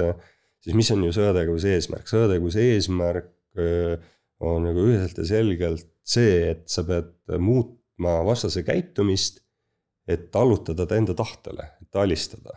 [0.64, 6.50] siis mis on ju sõjategevuse eesmärk, sõjategevuse eesmärk eh, on nagu üheselt ja selgelt see,
[6.54, 9.42] et sa pead muutma vastase käitumist,
[10.10, 12.56] et allutada ta enda tahtele, et alistada.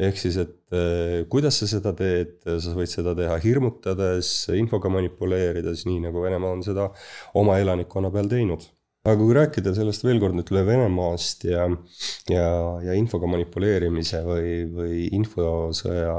[0.00, 5.84] Ehk siis, et äh, kuidas sa seda teed, sa võid seda teha hirmutades, infoga manipuleerides,
[5.88, 6.88] nii nagu Venemaa on seda
[7.36, 8.64] oma elanikkonna peal teinud.
[9.00, 11.62] aga kui rääkida sellest veel kord nüüd üle Venemaast ja,
[12.28, 12.48] ja,
[12.84, 16.16] ja infoga manipuleerimise või, või infosõja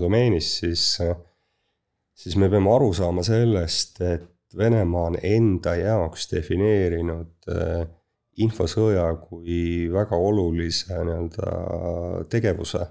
[0.00, 0.84] domeenis, siis,
[2.14, 7.86] siis me peame aru saama sellest, et Venemaa on enda jaoks defineerinud äh,
[8.42, 12.86] infosõja kui väga olulise nii-öelda tegevuse.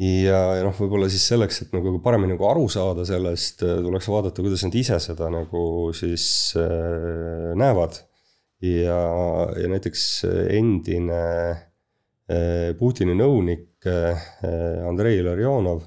[0.00, 4.42] ja, ja noh, võib-olla siis selleks, et nagu paremini nagu aru saada sellest, tuleks vaadata,
[4.42, 5.64] kuidas nad ise seda nagu
[5.96, 8.02] siis äh, näevad.
[8.60, 9.00] ja,
[9.56, 14.28] ja näiteks endine äh, Putini nõunik äh,
[14.88, 15.86] Andrei Ilarionov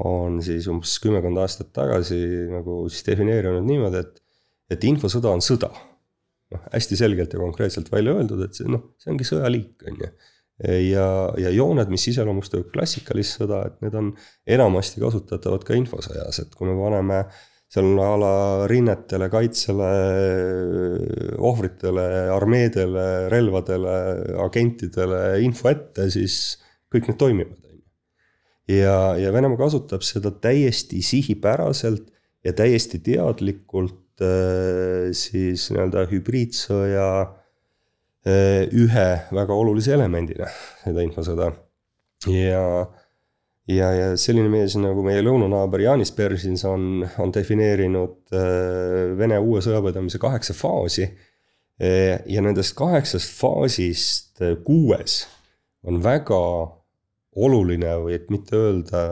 [0.00, 4.22] on siis umbes kümmekond aastat tagasi nagu siis defineerinud niimoodi, et,
[4.72, 5.68] et infosõda on sõda
[6.52, 10.10] noh, hästi selgelt ja konkreetselt välja öeldud, et see noh, see ongi sõjaliik, on ju.
[10.88, 11.06] ja,
[11.44, 14.12] ja jooned, mis iseloomustavad klassikalist sõda, et need on
[14.56, 17.24] enamasti kasutatavad ka infosõjas, et kui me paneme
[17.72, 18.34] seal a la
[18.68, 19.92] rinnetele, kaitsele,
[21.40, 23.94] ohvritele, armeedele, relvadele,
[24.44, 26.58] agentidele info ette, siis
[26.92, 27.61] kõik need toimivad.
[28.72, 32.08] Ja, ja Venemaa kasutab seda täiesti sihipäraselt
[32.44, 37.06] ja täiesti teadlikult Äh, siis nii-öelda hübriidsõja
[38.28, 40.50] äh, ühe väga olulise elemendina,
[40.82, 41.48] seda infosõda.
[42.28, 42.66] ja,
[43.72, 49.64] ja, ja selline mees nagu meie lõunanaaber Janis Persins on, on defineerinud äh, Vene uue
[49.64, 51.10] sõjapidamise kaheksa faasi.
[51.82, 55.24] ja nendest kaheksast faasist kuues
[55.88, 56.38] on väga
[57.36, 59.02] oluline või et mitte öelda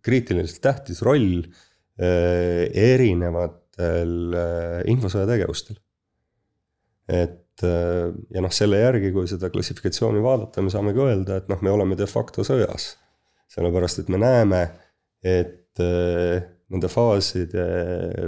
[0.00, 1.42] kriitiliselt tähtis roll
[2.00, 5.78] erinevad erinevatel äh, infosõjategevustel.
[7.08, 11.60] et äh, ja noh, selle järgi, kui seda klassifikatsiooni vaadata, me saamegi öelda, et noh,
[11.62, 12.96] me oleme de facto sõjas.
[13.50, 14.60] sellepärast, et me näeme,
[15.22, 17.64] et äh, nende faaside,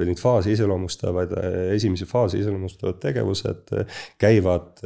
[0.02, 1.30] neid faase iseloomustavad,
[1.76, 3.70] esimesi faase iseloomustavad tegevused
[4.18, 4.82] käivad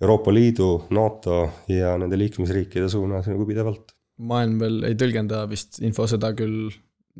[0.00, 3.92] Euroopa Liidu, NATO ja nende liikmesriikide suunas nagu pidevalt.
[4.20, 6.70] maailm veel ei tõlgenda vist infosõda küll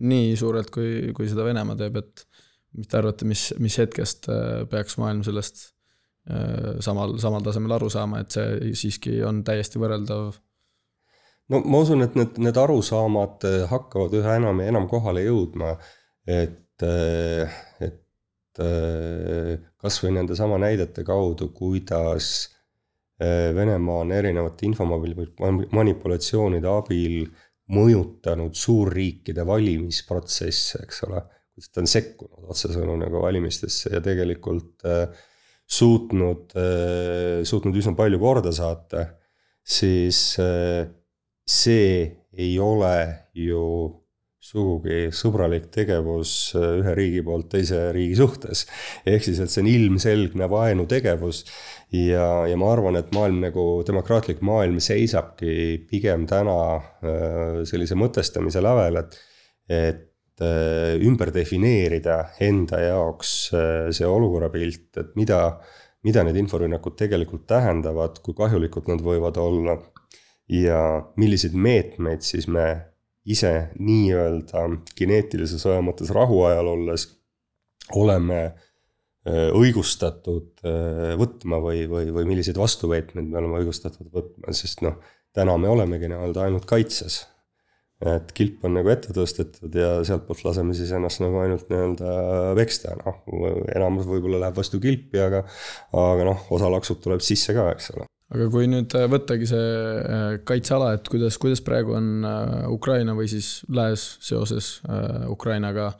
[0.00, 2.24] nii suurelt, kui, kui seda Venemaa teeb, et
[2.76, 5.62] mis te arvate, mis, mis hetkest äh, peaks maailm sellest
[6.30, 10.38] äh, samal, samal tasemel aru saama, et see siiski on täiesti võrreldav?
[11.50, 15.74] no ma usun, et need, need arusaamad äh, hakkavad üha enam ja enam kohale jõudma,
[16.28, 16.86] et,
[17.80, 17.98] et
[19.80, 22.48] kasvõi nendesama näidete kaudu, kuidas
[23.20, 27.24] Venemaa on erinevate infomanipulatsioonide abil
[27.70, 31.20] mõjutanud suurriikide valimisprotsesse, eks ole.
[31.60, 35.10] Ta on sekkunud otsesõnu nagu valimistesse ja tegelikult äh,
[35.68, 39.04] suutnud äh,, suutnud üsna palju korda saata,
[39.60, 40.88] siis äh,
[41.44, 42.94] see ei ole
[43.36, 43.60] ju
[44.40, 48.66] sugugi sõbralik tegevus äh, ühe riigi poolt teise riigi suhtes.
[49.06, 51.44] ehk siis, et see on ilmselgne vaenutegevus
[51.92, 58.64] ja, ja ma arvan, et maailm nagu demokraatlik maailm seisabki pigem täna äh, sellise mõtestamise
[58.64, 59.20] lävel, et,
[59.70, 60.06] et
[60.40, 63.32] Äh, ümber defineerida enda jaoks
[63.92, 65.40] see olukorrapilt, et mida,
[66.06, 69.78] mida need inforünnakud tegelikult tähendavad, kui kahjulikud nad võivad olla.
[70.50, 70.78] ja
[71.14, 72.64] milliseid meetmeid siis me
[73.28, 77.06] ise nii-öelda kineetilise sõja mõttes rahuajal olles
[77.98, 80.62] oleme äh, õigustatud
[81.20, 84.96] võtma või, või, või milliseid vastuveetmeid me oleme õigustatud võtma, sest noh,
[85.36, 87.24] täna me olemegi nii-öelda ainult kaitses
[88.00, 92.14] et kilp on nagu ette tõstetud ja sealtpoolt laseme siis ennast nagu ainult nii-öelda
[92.56, 93.20] peksta, noh,
[93.74, 95.42] enamus võib-olla läheb vastu kilpi, aga
[95.92, 98.08] aga noh, osa laksud tuleb sisse ka, eks ole.
[98.30, 103.16] Aga kui nüüd äh, võttagi see äh, kaitseala, et kuidas, kuidas praegu on äh, Ukraina
[103.18, 104.78] või siis Lääs seoses
[105.30, 105.92] Ukrainaga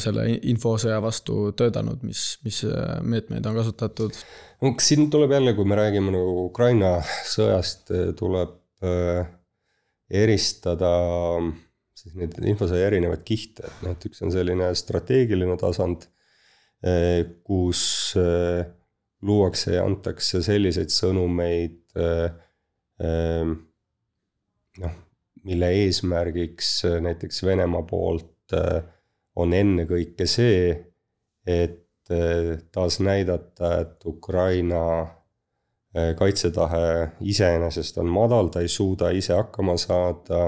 [0.00, 2.62] selle infosõja vastu töötanud, mis, mis
[3.04, 4.16] meetmeid on kasutatud?
[4.64, 6.94] no siin tuleb jälle, kui me räägime nagu Ukraina
[7.28, 9.28] sõjast, tuleb äh,
[10.08, 10.94] eristada
[11.98, 16.08] siis neid infosõja erinevaid kihte, et noh, et üks on selline strateegiline tasand,
[17.44, 17.80] kus
[18.16, 18.60] eh,
[19.22, 22.30] luuakse ja antakse selliseid sõnumeid eh,
[24.78, 24.96] noh,
[25.44, 26.70] mille eesmärgiks
[27.02, 28.54] näiteks Venemaa poolt
[29.38, 30.72] on ennekõike see,
[31.46, 32.10] et
[32.72, 34.82] taas näidata, et Ukraina
[35.96, 40.42] Äh, kaitsetahe iseenesest on madal, ta ei suuda ise hakkama saada.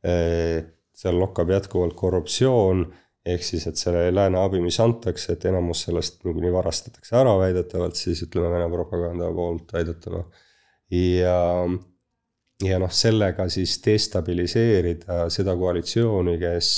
[0.00, 0.64] Äh,
[0.96, 2.86] seal lokkab jätkuvalt korruptsioon,
[3.26, 7.98] ehk siis, et selle lääne abi, mis antakse, et enamus sellest niikuinii varastatakse ära väidetavalt
[7.98, 10.24] siis ütleme Vene propaganda poolt väidetuna.
[10.96, 11.36] ja,
[12.64, 16.72] ja noh, sellega siis destabiliseerida seda koalitsiooni, kes,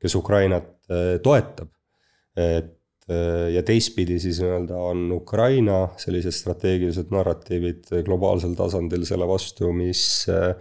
[0.00, 1.70] kes Ukrainat äh, toetab.
[2.36, 2.76] et
[3.10, 10.02] Äh, ja teistpidi siis nii-öelda on Ukraina sellised strateegilised narratiivid globaalsel tasandil selle vastu, mis
[10.30, 10.52] äh,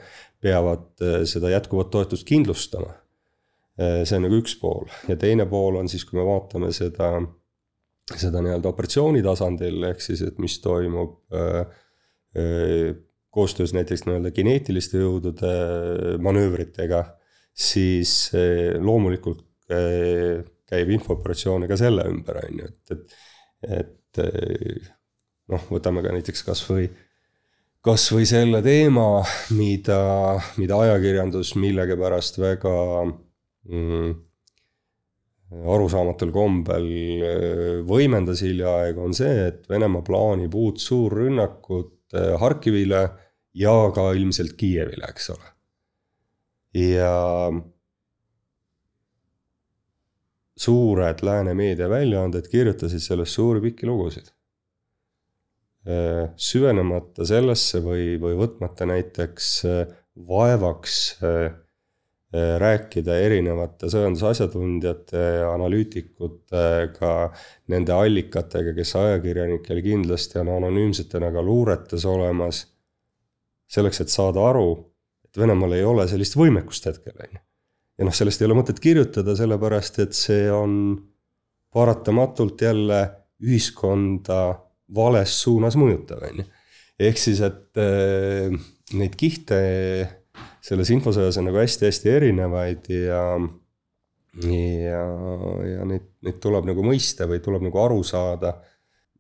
[0.42, 2.94] peavad seda jätkuvat toetust kindlustama.
[3.80, 4.90] See on nagu üks pool.
[5.08, 7.14] Ja teine pool on siis, kui me vaatame seda,
[8.12, 11.22] seda nii-öelda operatsiooni tasandil, ehk siis, et mis toimub
[13.30, 15.54] koostöös näiteks nii-öelda kineetiliste jõudude
[16.22, 17.04] manöövritega,
[17.56, 18.34] siis
[18.84, 19.46] loomulikult
[20.70, 23.16] käib infooperatsioone ka selle ümber, on ju, et,
[23.64, 24.90] et, et
[25.50, 26.90] noh, võtame ka näiteks kasvõi,
[27.86, 29.24] kasvõi selle teema,
[29.58, 30.02] mida,
[30.60, 32.76] mida ajakirjandus millegipärast väga
[33.68, 34.14] mm,
[35.50, 36.88] arusaamatul kombel
[37.26, 43.04] äh, võimendas hiljaaegu, on see, et Venemaa plaanib uut suurrünnakut äh, Harkivile
[43.58, 45.54] ja ka ilmselt Kiievile, eks ole.
[46.78, 47.14] ja
[50.60, 54.28] suured lääne meediaväljaanded kirjutasid sellest suuri pikki lugusid.
[55.90, 59.50] Äh, süvenemata sellesse või, või võtmata näiteks
[60.30, 61.50] vaevaks äh,
[62.34, 67.14] rääkida erinevate sõjandusasjatundjate ja analüütikutega,
[67.74, 72.68] nende allikatega, kes ajakirjanikel kindlasti on anonüümsetena ka luuretes olemas.
[73.70, 74.70] selleks, et saada aru,
[75.26, 77.42] et Venemaal ei ole sellist võimekust hetkel, on ju
[78.00, 80.74] ja noh, sellest ei ole mõtet kirjutada, sellepärast et see on
[81.76, 83.02] paratamatult jälle
[83.44, 84.40] ühiskonda
[84.96, 86.48] vales suunas mõjutav, on ju.
[87.10, 88.56] ehk siis, et äh,
[88.96, 89.60] neid kihte
[90.70, 93.24] selles infosõjas on nagu hästi-hästi erinevaid ja
[94.46, 95.06] ja,
[95.66, 98.54] ja neid, neid tuleb nagu mõista või tuleb nagu aru saada,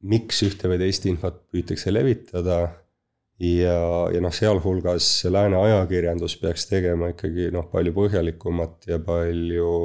[0.10, 2.62] miks ühte või teist infot püütakse levitada.
[3.40, 3.80] Ja,
[4.12, 9.76] ja noh, sealhulgas lääne ajakirjandus peaks tegema ikkagi noh, palju põhjalikumat ja palju,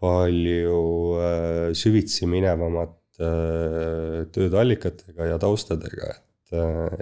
[0.00, 0.78] palju
[1.20, 6.22] äh, süvitsi minevamat äh, tööd allikatega ja taustadega, et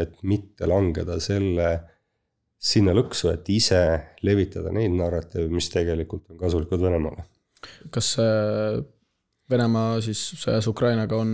[0.01, 1.67] et mitte langeda selle,
[2.63, 3.83] sinna lõksu, et ise
[4.23, 7.25] levitada neid narratiive, mis tegelikult on kasulikud Venemaale.
[7.91, 8.15] kas
[9.51, 11.33] Venemaa siis sõjas Ukrainaga on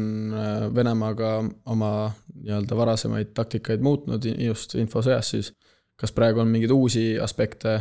[0.75, 1.37] Venemaaga
[1.71, 1.91] oma
[2.33, 5.53] nii-öelda varasemaid taktikaid muutnud just infosõjas siis?
[5.99, 7.79] kas praegu on mingeid uusi aspekte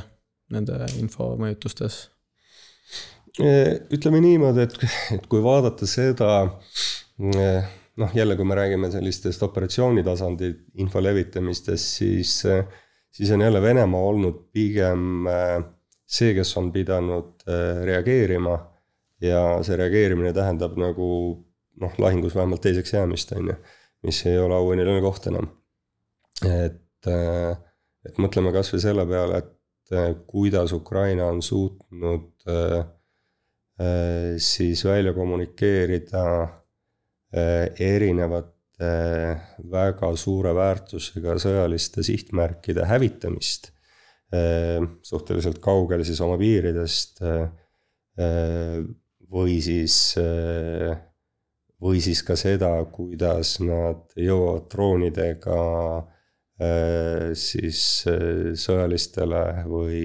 [0.53, 2.07] nende infomõjutustes?
[3.37, 4.77] ütleme niimoodi, et,
[5.13, 6.29] et kui vaadata seda,
[7.21, 10.49] noh jälle, kui me räägime sellistest operatsioonitasandi
[10.81, 12.39] info levitamistest, siis,
[13.17, 15.27] siis on jälle Venemaa olnud pigem
[16.05, 17.45] see, kes on pidanud
[17.85, 18.57] reageerima.
[19.21, 21.07] ja see reageerimine tähendab nagu
[21.81, 23.55] noh, lahingus vähemalt teiseks jäämist, on ju,
[24.05, 25.47] mis ei ole auhineline koht enam.
[26.45, 27.09] et,
[28.05, 32.85] et mõtleme kasvõi selle peale, et kuidas Ukraina on suutnud äh,
[33.79, 43.71] Äh, siis välja kommunikeerida äh, erinevate äh, väga suure väärtusega sõjaliste sihtmärkide hävitamist
[45.07, 47.23] suhteliselt kaugel siis oma piiridest
[49.33, 49.95] või siis,
[51.81, 55.61] või siis ka seda, kuidas nad jõuavad droonidega
[57.33, 57.81] siis
[58.61, 60.01] sõjalistele või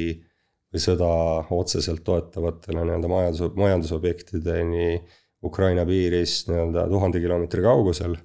[0.72, 1.08] või sõda
[1.52, 5.02] otseselt toetavatele nii-öelda majandus, majandusobjektideni
[5.44, 8.16] Ukraina piirist nii-öelda tuhande kilomeetri kaugusel.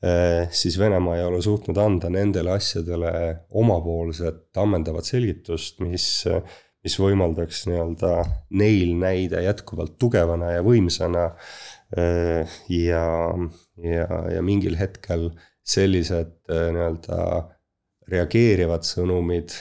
[0.00, 3.10] Eh, siis Venemaa ei ole suutnud anda nendele asjadele
[3.60, 6.06] omapoolset ammendavat selgitust, mis,
[6.80, 8.14] mis võimaldaks nii-öelda
[8.56, 11.26] neil näida jätkuvalt tugevana ja võimsana.
[11.92, 13.04] Eh, ja,
[13.84, 15.28] ja, ja mingil hetkel
[15.60, 17.22] sellised eh, nii-öelda
[18.10, 19.52] reageerivad sõnumid,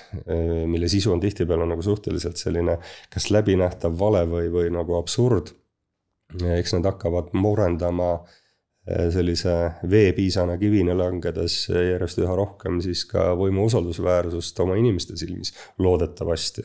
[0.66, 2.80] mille sisu on tihtipeale nagu suhteliselt selline
[3.14, 5.52] kas läbinähtav vale või, või nagu absurd.
[6.58, 8.40] eks need hakkavad murendama eh,
[9.14, 9.56] sellise
[9.90, 16.64] veepiisana kivini langedes järjest üha rohkem siis ka võimu usaldusväärsust oma inimeste silmis, loodetavasti.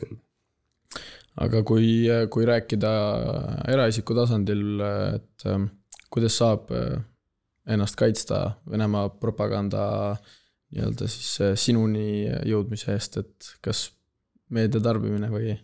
[1.43, 2.93] aga kui, kui rääkida
[3.73, 4.63] eraisiku tasandil,
[5.17, 5.67] et eh,
[6.09, 6.71] kuidas saab
[7.67, 8.39] ennast kaitsta
[8.69, 10.33] Venemaa propaganda äh,
[10.75, 13.87] nii-öelda siis äh, sinuni jõudmise eest, et kas
[14.53, 15.55] meedia tarbimine või?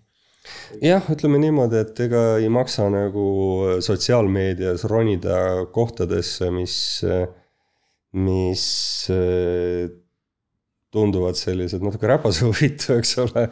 [0.82, 3.26] Jah, ütleme niimoodi, et ega ei maksa nagu
[3.84, 6.76] sotsiaalmeedias ronida kohtadesse, mis,
[8.18, 8.66] mis
[9.14, 9.90] äh,
[10.92, 13.46] tunduvad sellised natuke räpasehuvitav, eks ole.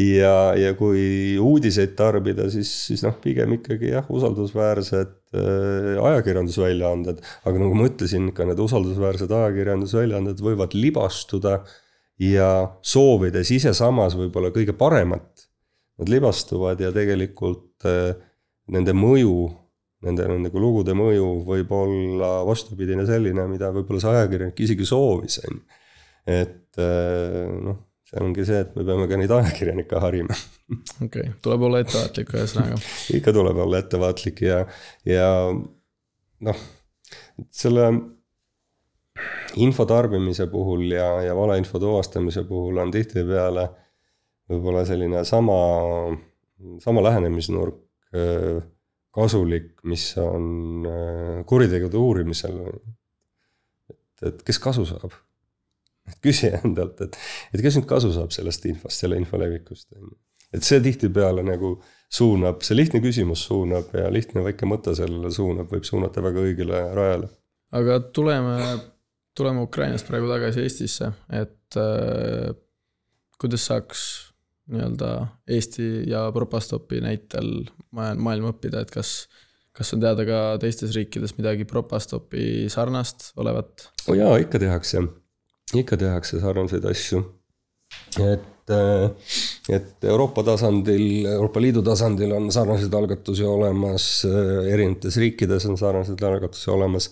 [0.00, 7.22] ja, ja kui uudiseid tarbida, siis, siis noh, pigem ikkagi jah, usaldusväärsed äh, ajakirjandusväljaanded.
[7.46, 11.60] aga nagu ma ütlesin, ka need usaldusväärsed ajakirjandusväljaanded võivad libastuda
[12.20, 12.50] ja
[12.82, 15.46] soovides ise samas võib-olla kõige paremat.
[16.00, 18.14] Nad libastuvad ja tegelikult äh,
[18.72, 19.34] nende mõju
[20.06, 25.58] nende, nende lugude mõju võib olla vastupidine selline, mida võib-olla see ajakirjanik isegi soovis, on
[25.58, 25.78] ju
[26.28, 27.78] et äh, noh,
[28.08, 30.36] see ongi see, et me peame ka neid ajakirjanikke harima.
[31.06, 32.80] okei okay., tuleb olla ettevaatlik ühesõnaga.
[33.18, 34.62] ikka tuleb olla ettevaatlik ja,
[35.08, 35.28] ja
[36.46, 36.64] noh,
[37.50, 37.90] selle
[39.60, 43.66] info tarbimise puhul ja, ja valeinfo tuvastamise puhul on tihtipeale
[44.50, 45.56] võib-olla selline sama,
[46.82, 47.80] sama lähenemisnurk
[48.14, 48.60] äh,
[49.14, 52.60] kasulik, mis on äh, kuritegude uurimisel.
[53.90, 55.14] et, et kes kasu saab
[56.24, 57.16] küsi endalt, et,
[57.54, 60.16] et kes nüüd kasu saab sellest infost, selle info levikust, on ju.
[60.56, 61.76] et see tihtipeale nagu
[62.10, 66.80] suunab, see lihtne küsimus suunab ja lihtne väike mõte sellele suunab, võib suunata väga õigele
[66.96, 67.30] rajale.
[67.78, 68.56] aga tuleme,
[69.38, 72.50] tuleme Ukrainast praegu tagasi Eestisse, et äh,
[73.40, 74.02] kuidas saaks
[74.70, 75.12] nii-öelda
[75.50, 79.24] Eesti ja Propostopi näitel maailma õppida, et kas
[79.76, 83.90] kas on teada ka teistes riikides midagi Propostopi sarnast olevat?
[84.08, 85.04] oo jaa, ikka tehakse
[85.78, 87.22] ikka tehakse sarnaseid asju.
[88.18, 89.10] et, äh,
[89.68, 96.22] et Euroopa tasandil, Euroopa Liidu tasandil on sarnaseid algatusi olemas, äh, erinevates riikides on sarnaseid
[96.22, 97.10] algatusi olemas.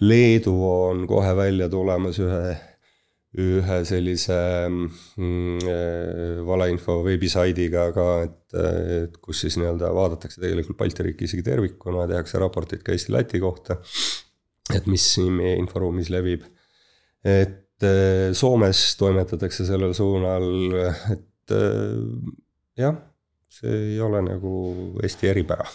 [0.00, 2.56] Leedu on kohe välja tulemas ühe,
[3.38, 8.58] ühe sellise mm, äh, valeinfo veebisaidiga ka, et,
[9.02, 13.76] et kus siis nii-öelda vaadatakse tegelikult Balti riiki isegi tervikuna, tehakse raporteid ka Eesti-Läti kohta.
[14.74, 16.42] et mis siin meie inforuumis levib,
[17.24, 20.48] et et Soomes toimetatakse sellel suunal,
[21.14, 21.52] et
[22.78, 22.96] jah,
[23.48, 24.52] see ei ole nagu
[25.02, 25.66] Eesti eripära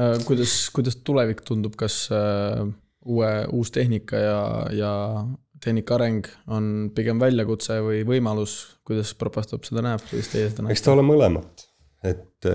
[0.00, 2.64] äh, kuidas, kuidas tulevik tundub, kas äh,
[3.04, 4.40] uue, uus tehnika ja,
[4.74, 4.92] ja
[5.62, 8.56] tehnika areng on pigem väljakutse või võimalus,
[8.86, 10.74] kuidas Propastop seda näeb, kuidas teie seda näete?
[10.74, 11.66] eks ta ole mõlemat,
[12.08, 12.50] et,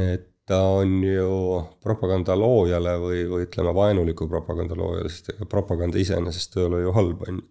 [0.00, 6.00] et ta on ju propaganda loojale või, või ütleme, vaenuliku propaganda loojale, sest ega propaganda
[6.00, 7.48] iseenesest ei ole ju halb, on ju.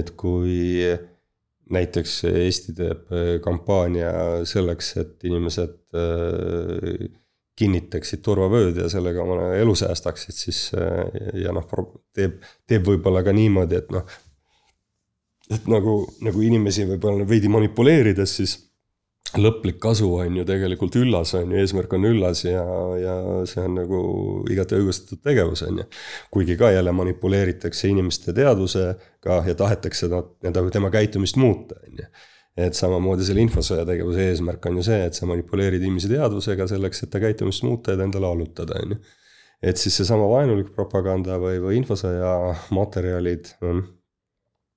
[0.00, 0.58] et kui
[1.70, 4.12] näiteks Eesti teeb äh, kampaania
[4.48, 7.08] selleks, et inimesed äh,
[7.60, 11.04] kinnitaksid turvavööd ja sellega oma elu säästaksid, siis äh,
[11.44, 11.68] ja noh,
[12.16, 14.18] teeb, teeb võib-olla ka niimoodi, et noh.
[15.50, 18.58] et nagu, nagu inimesi võib-olla veidi manipuleerides, siis
[19.38, 22.64] lõplik kasu on ju tegelikult üllas, on ju, eesmärk on üllas ja,
[22.98, 23.14] ja
[23.46, 24.00] see on nagu
[24.50, 25.86] igati õigustatud tegevus, on ju.
[26.34, 32.10] kuigi ka jälle manipuleeritakse inimeste teadvusega ja tahetakse nii-öelda tema käitumist muuta, on ju.
[32.66, 37.04] Et samamoodi selle infosõja tegevuse eesmärk on ju see, et sa manipuleerid inimese teadvusega selleks,
[37.04, 39.00] et ta käitumist muuta ja ta endale allutada, on ju.
[39.72, 42.34] et siis seesama vaenulik propaganda või, või infosõja
[42.74, 43.82] materjalid on,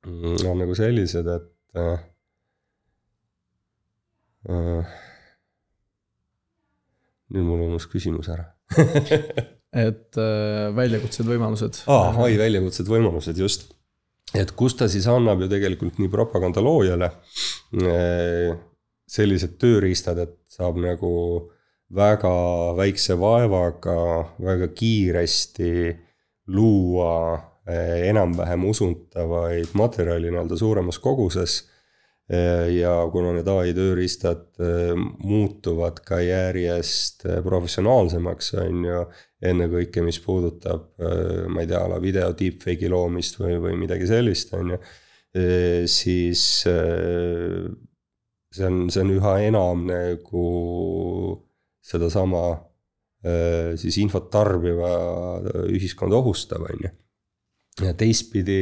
[0.07, 1.51] on nagu sellised, et
[4.43, 4.88] Äh,
[7.31, 8.49] nüüd mul unus küsimus ära
[9.86, 11.79] et äh, väljakutsed, võimalused.
[11.88, 13.69] aa, oi, väljakutsed, võimalused, just.
[14.36, 17.53] et kus ta siis annab ju tegelikult nii propaganda loojale äh,
[19.13, 21.13] sellised tööriistad, et saab nagu
[21.93, 22.34] väga
[22.78, 23.97] väikse vaevaga,
[24.41, 25.74] väga kiiresti
[26.53, 31.61] luua äh, enam-vähem usuntavaid materjali nii-öelda suuremas koguses
[32.32, 39.05] Äh, ja kuna need ai tööriistad äh, muutuvad ka järjest äh, professionaalsemaks, on ju.
[39.43, 40.86] ennekõike, mis puudutab,
[41.51, 44.78] ma ei tea, a la video deepfake'i loomist või, või midagi sellist, on ju.
[45.34, 46.43] Siis
[48.53, 50.43] see on, see on üha enam nagu
[51.84, 52.43] sedasama
[53.79, 54.91] siis infot tarbiva
[55.71, 56.91] ühiskonda ohustav, on ju.
[57.88, 58.59] ja teistpidi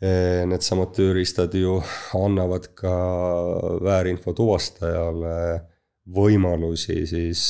[0.00, 1.76] needsamad tööriistad ju
[2.16, 2.94] annavad ka
[3.84, 5.36] väärinfo tuvastajale
[6.14, 7.42] võimalusi siis,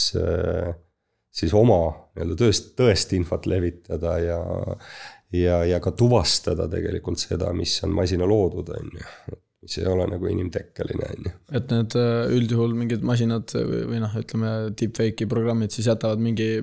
[1.31, 1.83] siis oma
[2.16, 4.41] nii-öelda tõest, tõest infot levitada ja,
[5.35, 10.05] ja, ja ka tuvastada tegelikult seda, mis on masina loodud, on ju mis ei ole
[10.07, 11.31] nagu inimtekkeline, on ju.
[11.59, 16.62] et need eh, üldjuhul mingid masinad või, või noh, ütleme deepfake'i programmid siis jätavad mingi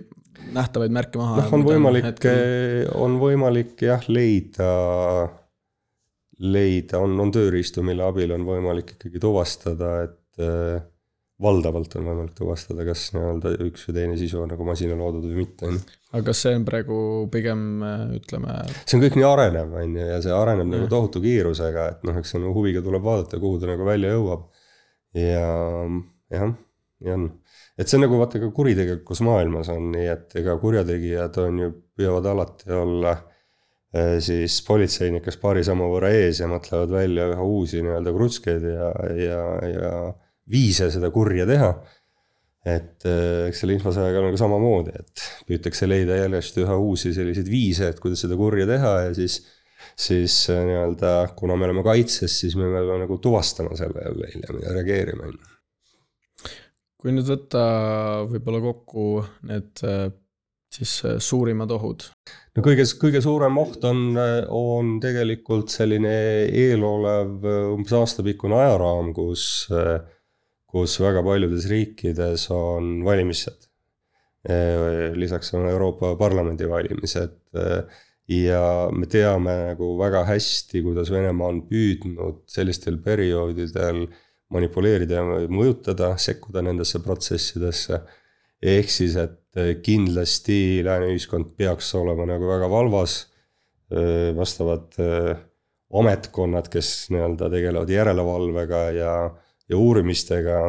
[0.56, 1.42] nähtavaid märke maha.
[1.42, 4.70] noh, on võimalik hetkel..., on võimalik jah, leida
[6.40, 10.84] leida, on, on tööriistu, mille abil on võimalik ikkagi tuvastada, et äh,
[11.42, 15.44] valdavalt on võimalik tuvastada, kas nii-öelda üks või teine sisu on nagu masina loodud või
[15.44, 15.96] mitte, on ju.
[16.16, 16.98] Aga kas see on praegu
[17.34, 18.58] pigem äh, ütleme?
[18.84, 22.20] see on kõik nii arenev, on ju, ja see areneb nagu tohutu kiirusega, et noh,
[22.22, 24.50] eks see nagu huviga tuleb vaadata, kuhu ta nagu välja jõuab.
[25.20, 25.46] ja
[26.34, 26.56] jah,
[27.06, 27.30] nii on.
[27.78, 31.72] et see on nagu vaata ka kuritegelikus maailmas on nii, et ega kurjategijad on ju,
[31.96, 33.16] püüavad alati olla
[33.96, 38.90] Äh, siis politseinikest paari sammu võrra ees ja mõtlevad välja üha uusi nii-öelda krutskeid ja,
[39.16, 39.92] ja, ja
[40.52, 41.70] viise seda kurja teha.
[42.66, 47.50] Et äh, eks selle infosõjaga on nagu samamoodi, et püütakse leida järjest üha uusi selliseid
[47.52, 49.44] viise, et kuidas seda kurja teha ja siis
[49.96, 54.64] siis äh, nii-öelda, kuna me oleme kaitses, siis me peame nagu tuvastama selle jälle hiljem
[54.64, 56.54] ja reageerima, on ju.
[57.02, 57.62] kui nüüd võtta
[58.32, 59.06] võib-olla kokku
[59.46, 59.86] need
[60.76, 62.08] siis suurimad ohud,
[62.58, 64.18] no kõige, kõige suurem oht on,
[64.50, 66.18] on tegelikult selline
[66.50, 67.46] eelolev
[67.78, 69.46] umbes aastapikkune ajaraam, kus,
[70.76, 73.70] kus väga paljudes riikides on valimised.
[75.16, 77.40] lisaks on Euroopa Parlamendi valimised
[78.30, 84.04] ja me teame nagu väga hästi, kuidas Venemaa on püüdnud sellistel perioodidel
[84.54, 88.02] manipuleerida ja mõjutada, sekkuda nendesse protsessidesse.
[88.62, 93.24] ehk siis, et Äh, kindlasti lääne ühiskond peaks olema nagu väga valvas.
[94.36, 94.96] Vastavad
[95.94, 99.12] ametkonnad, kes nii-öelda tegelevad järelevalvega ja,
[99.70, 100.60] ja uurimistega,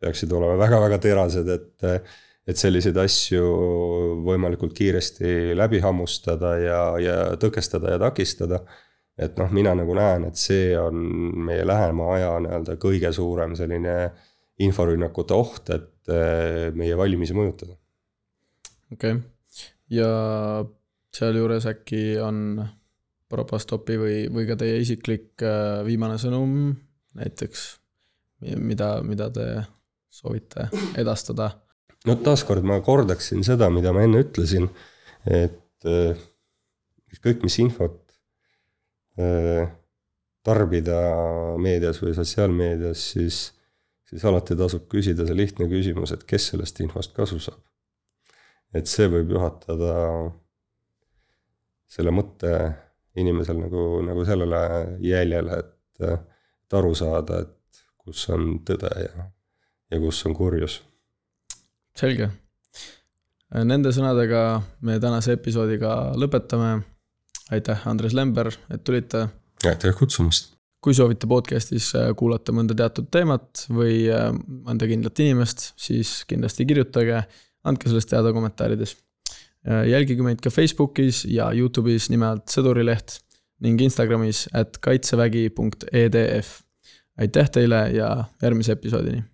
[0.00, 1.84] peaksid olema väga-väga terased, et,
[2.46, 3.44] et selliseid asju
[4.26, 8.64] võimalikult kiiresti läbi hammustada ja, ja tõkestada ja takistada.
[9.18, 10.98] et noh, mina nagu näen, et see on
[11.46, 14.10] meie lähema aja nii-öelda kõige suurem selline
[14.58, 16.14] inforünnakute oht, et
[16.74, 17.78] meie valimisi mõjutada
[18.94, 19.22] okei okay.,
[19.92, 20.08] ja
[21.14, 22.64] sealjuures äkki on
[23.30, 26.74] Propastopi või, või ka teie isiklik äh, viimane sõnum
[27.18, 27.62] näiteks,
[28.60, 29.48] mida, mida te
[30.12, 30.68] soovite
[31.00, 31.50] edastada?
[32.04, 34.68] no taaskord ma kordaksin seda, mida ma enne ütlesin,
[35.24, 36.24] et äh,
[37.14, 38.00] ükskõik, mis infot
[39.18, 39.68] äh,
[40.44, 40.98] tarbida
[41.62, 43.44] meedias või sotsiaalmeedias, siis,
[44.10, 47.62] siis alati tasub küsida see lihtne küsimus, et kes sellest infost kasu saab
[48.74, 49.94] et see võib juhatada
[51.94, 52.50] selle mõtte
[53.20, 54.62] inimesel nagu, nagu sellele
[55.04, 57.52] jäljele, et, et aru saada, et
[58.04, 59.28] kus on tõde ja,
[59.90, 60.80] ja kus on kurjus.
[61.96, 62.30] selge,
[63.54, 64.38] Nende sõnadega
[64.82, 66.82] me tänase episoodiga lõpetame.
[67.54, 69.28] aitäh, Andres Lember, et tulite.
[69.66, 70.54] aitäh kutsumast.
[70.80, 74.08] kui soovite podcast'is kuulata mõnda teatud teemat või
[74.66, 77.24] mõnda kindlat inimest, siis kindlasti kirjutage,
[77.64, 78.96] andke sellest teada kommentaarides
[79.64, 83.16] Äh, jälgige meid ka Facebookis ja Youtube'is nime alt Sõdurileht
[83.64, 86.50] ning Instagramis at kaitsevägi.edf.
[87.18, 89.24] aitäh teile ja järgmise episoodini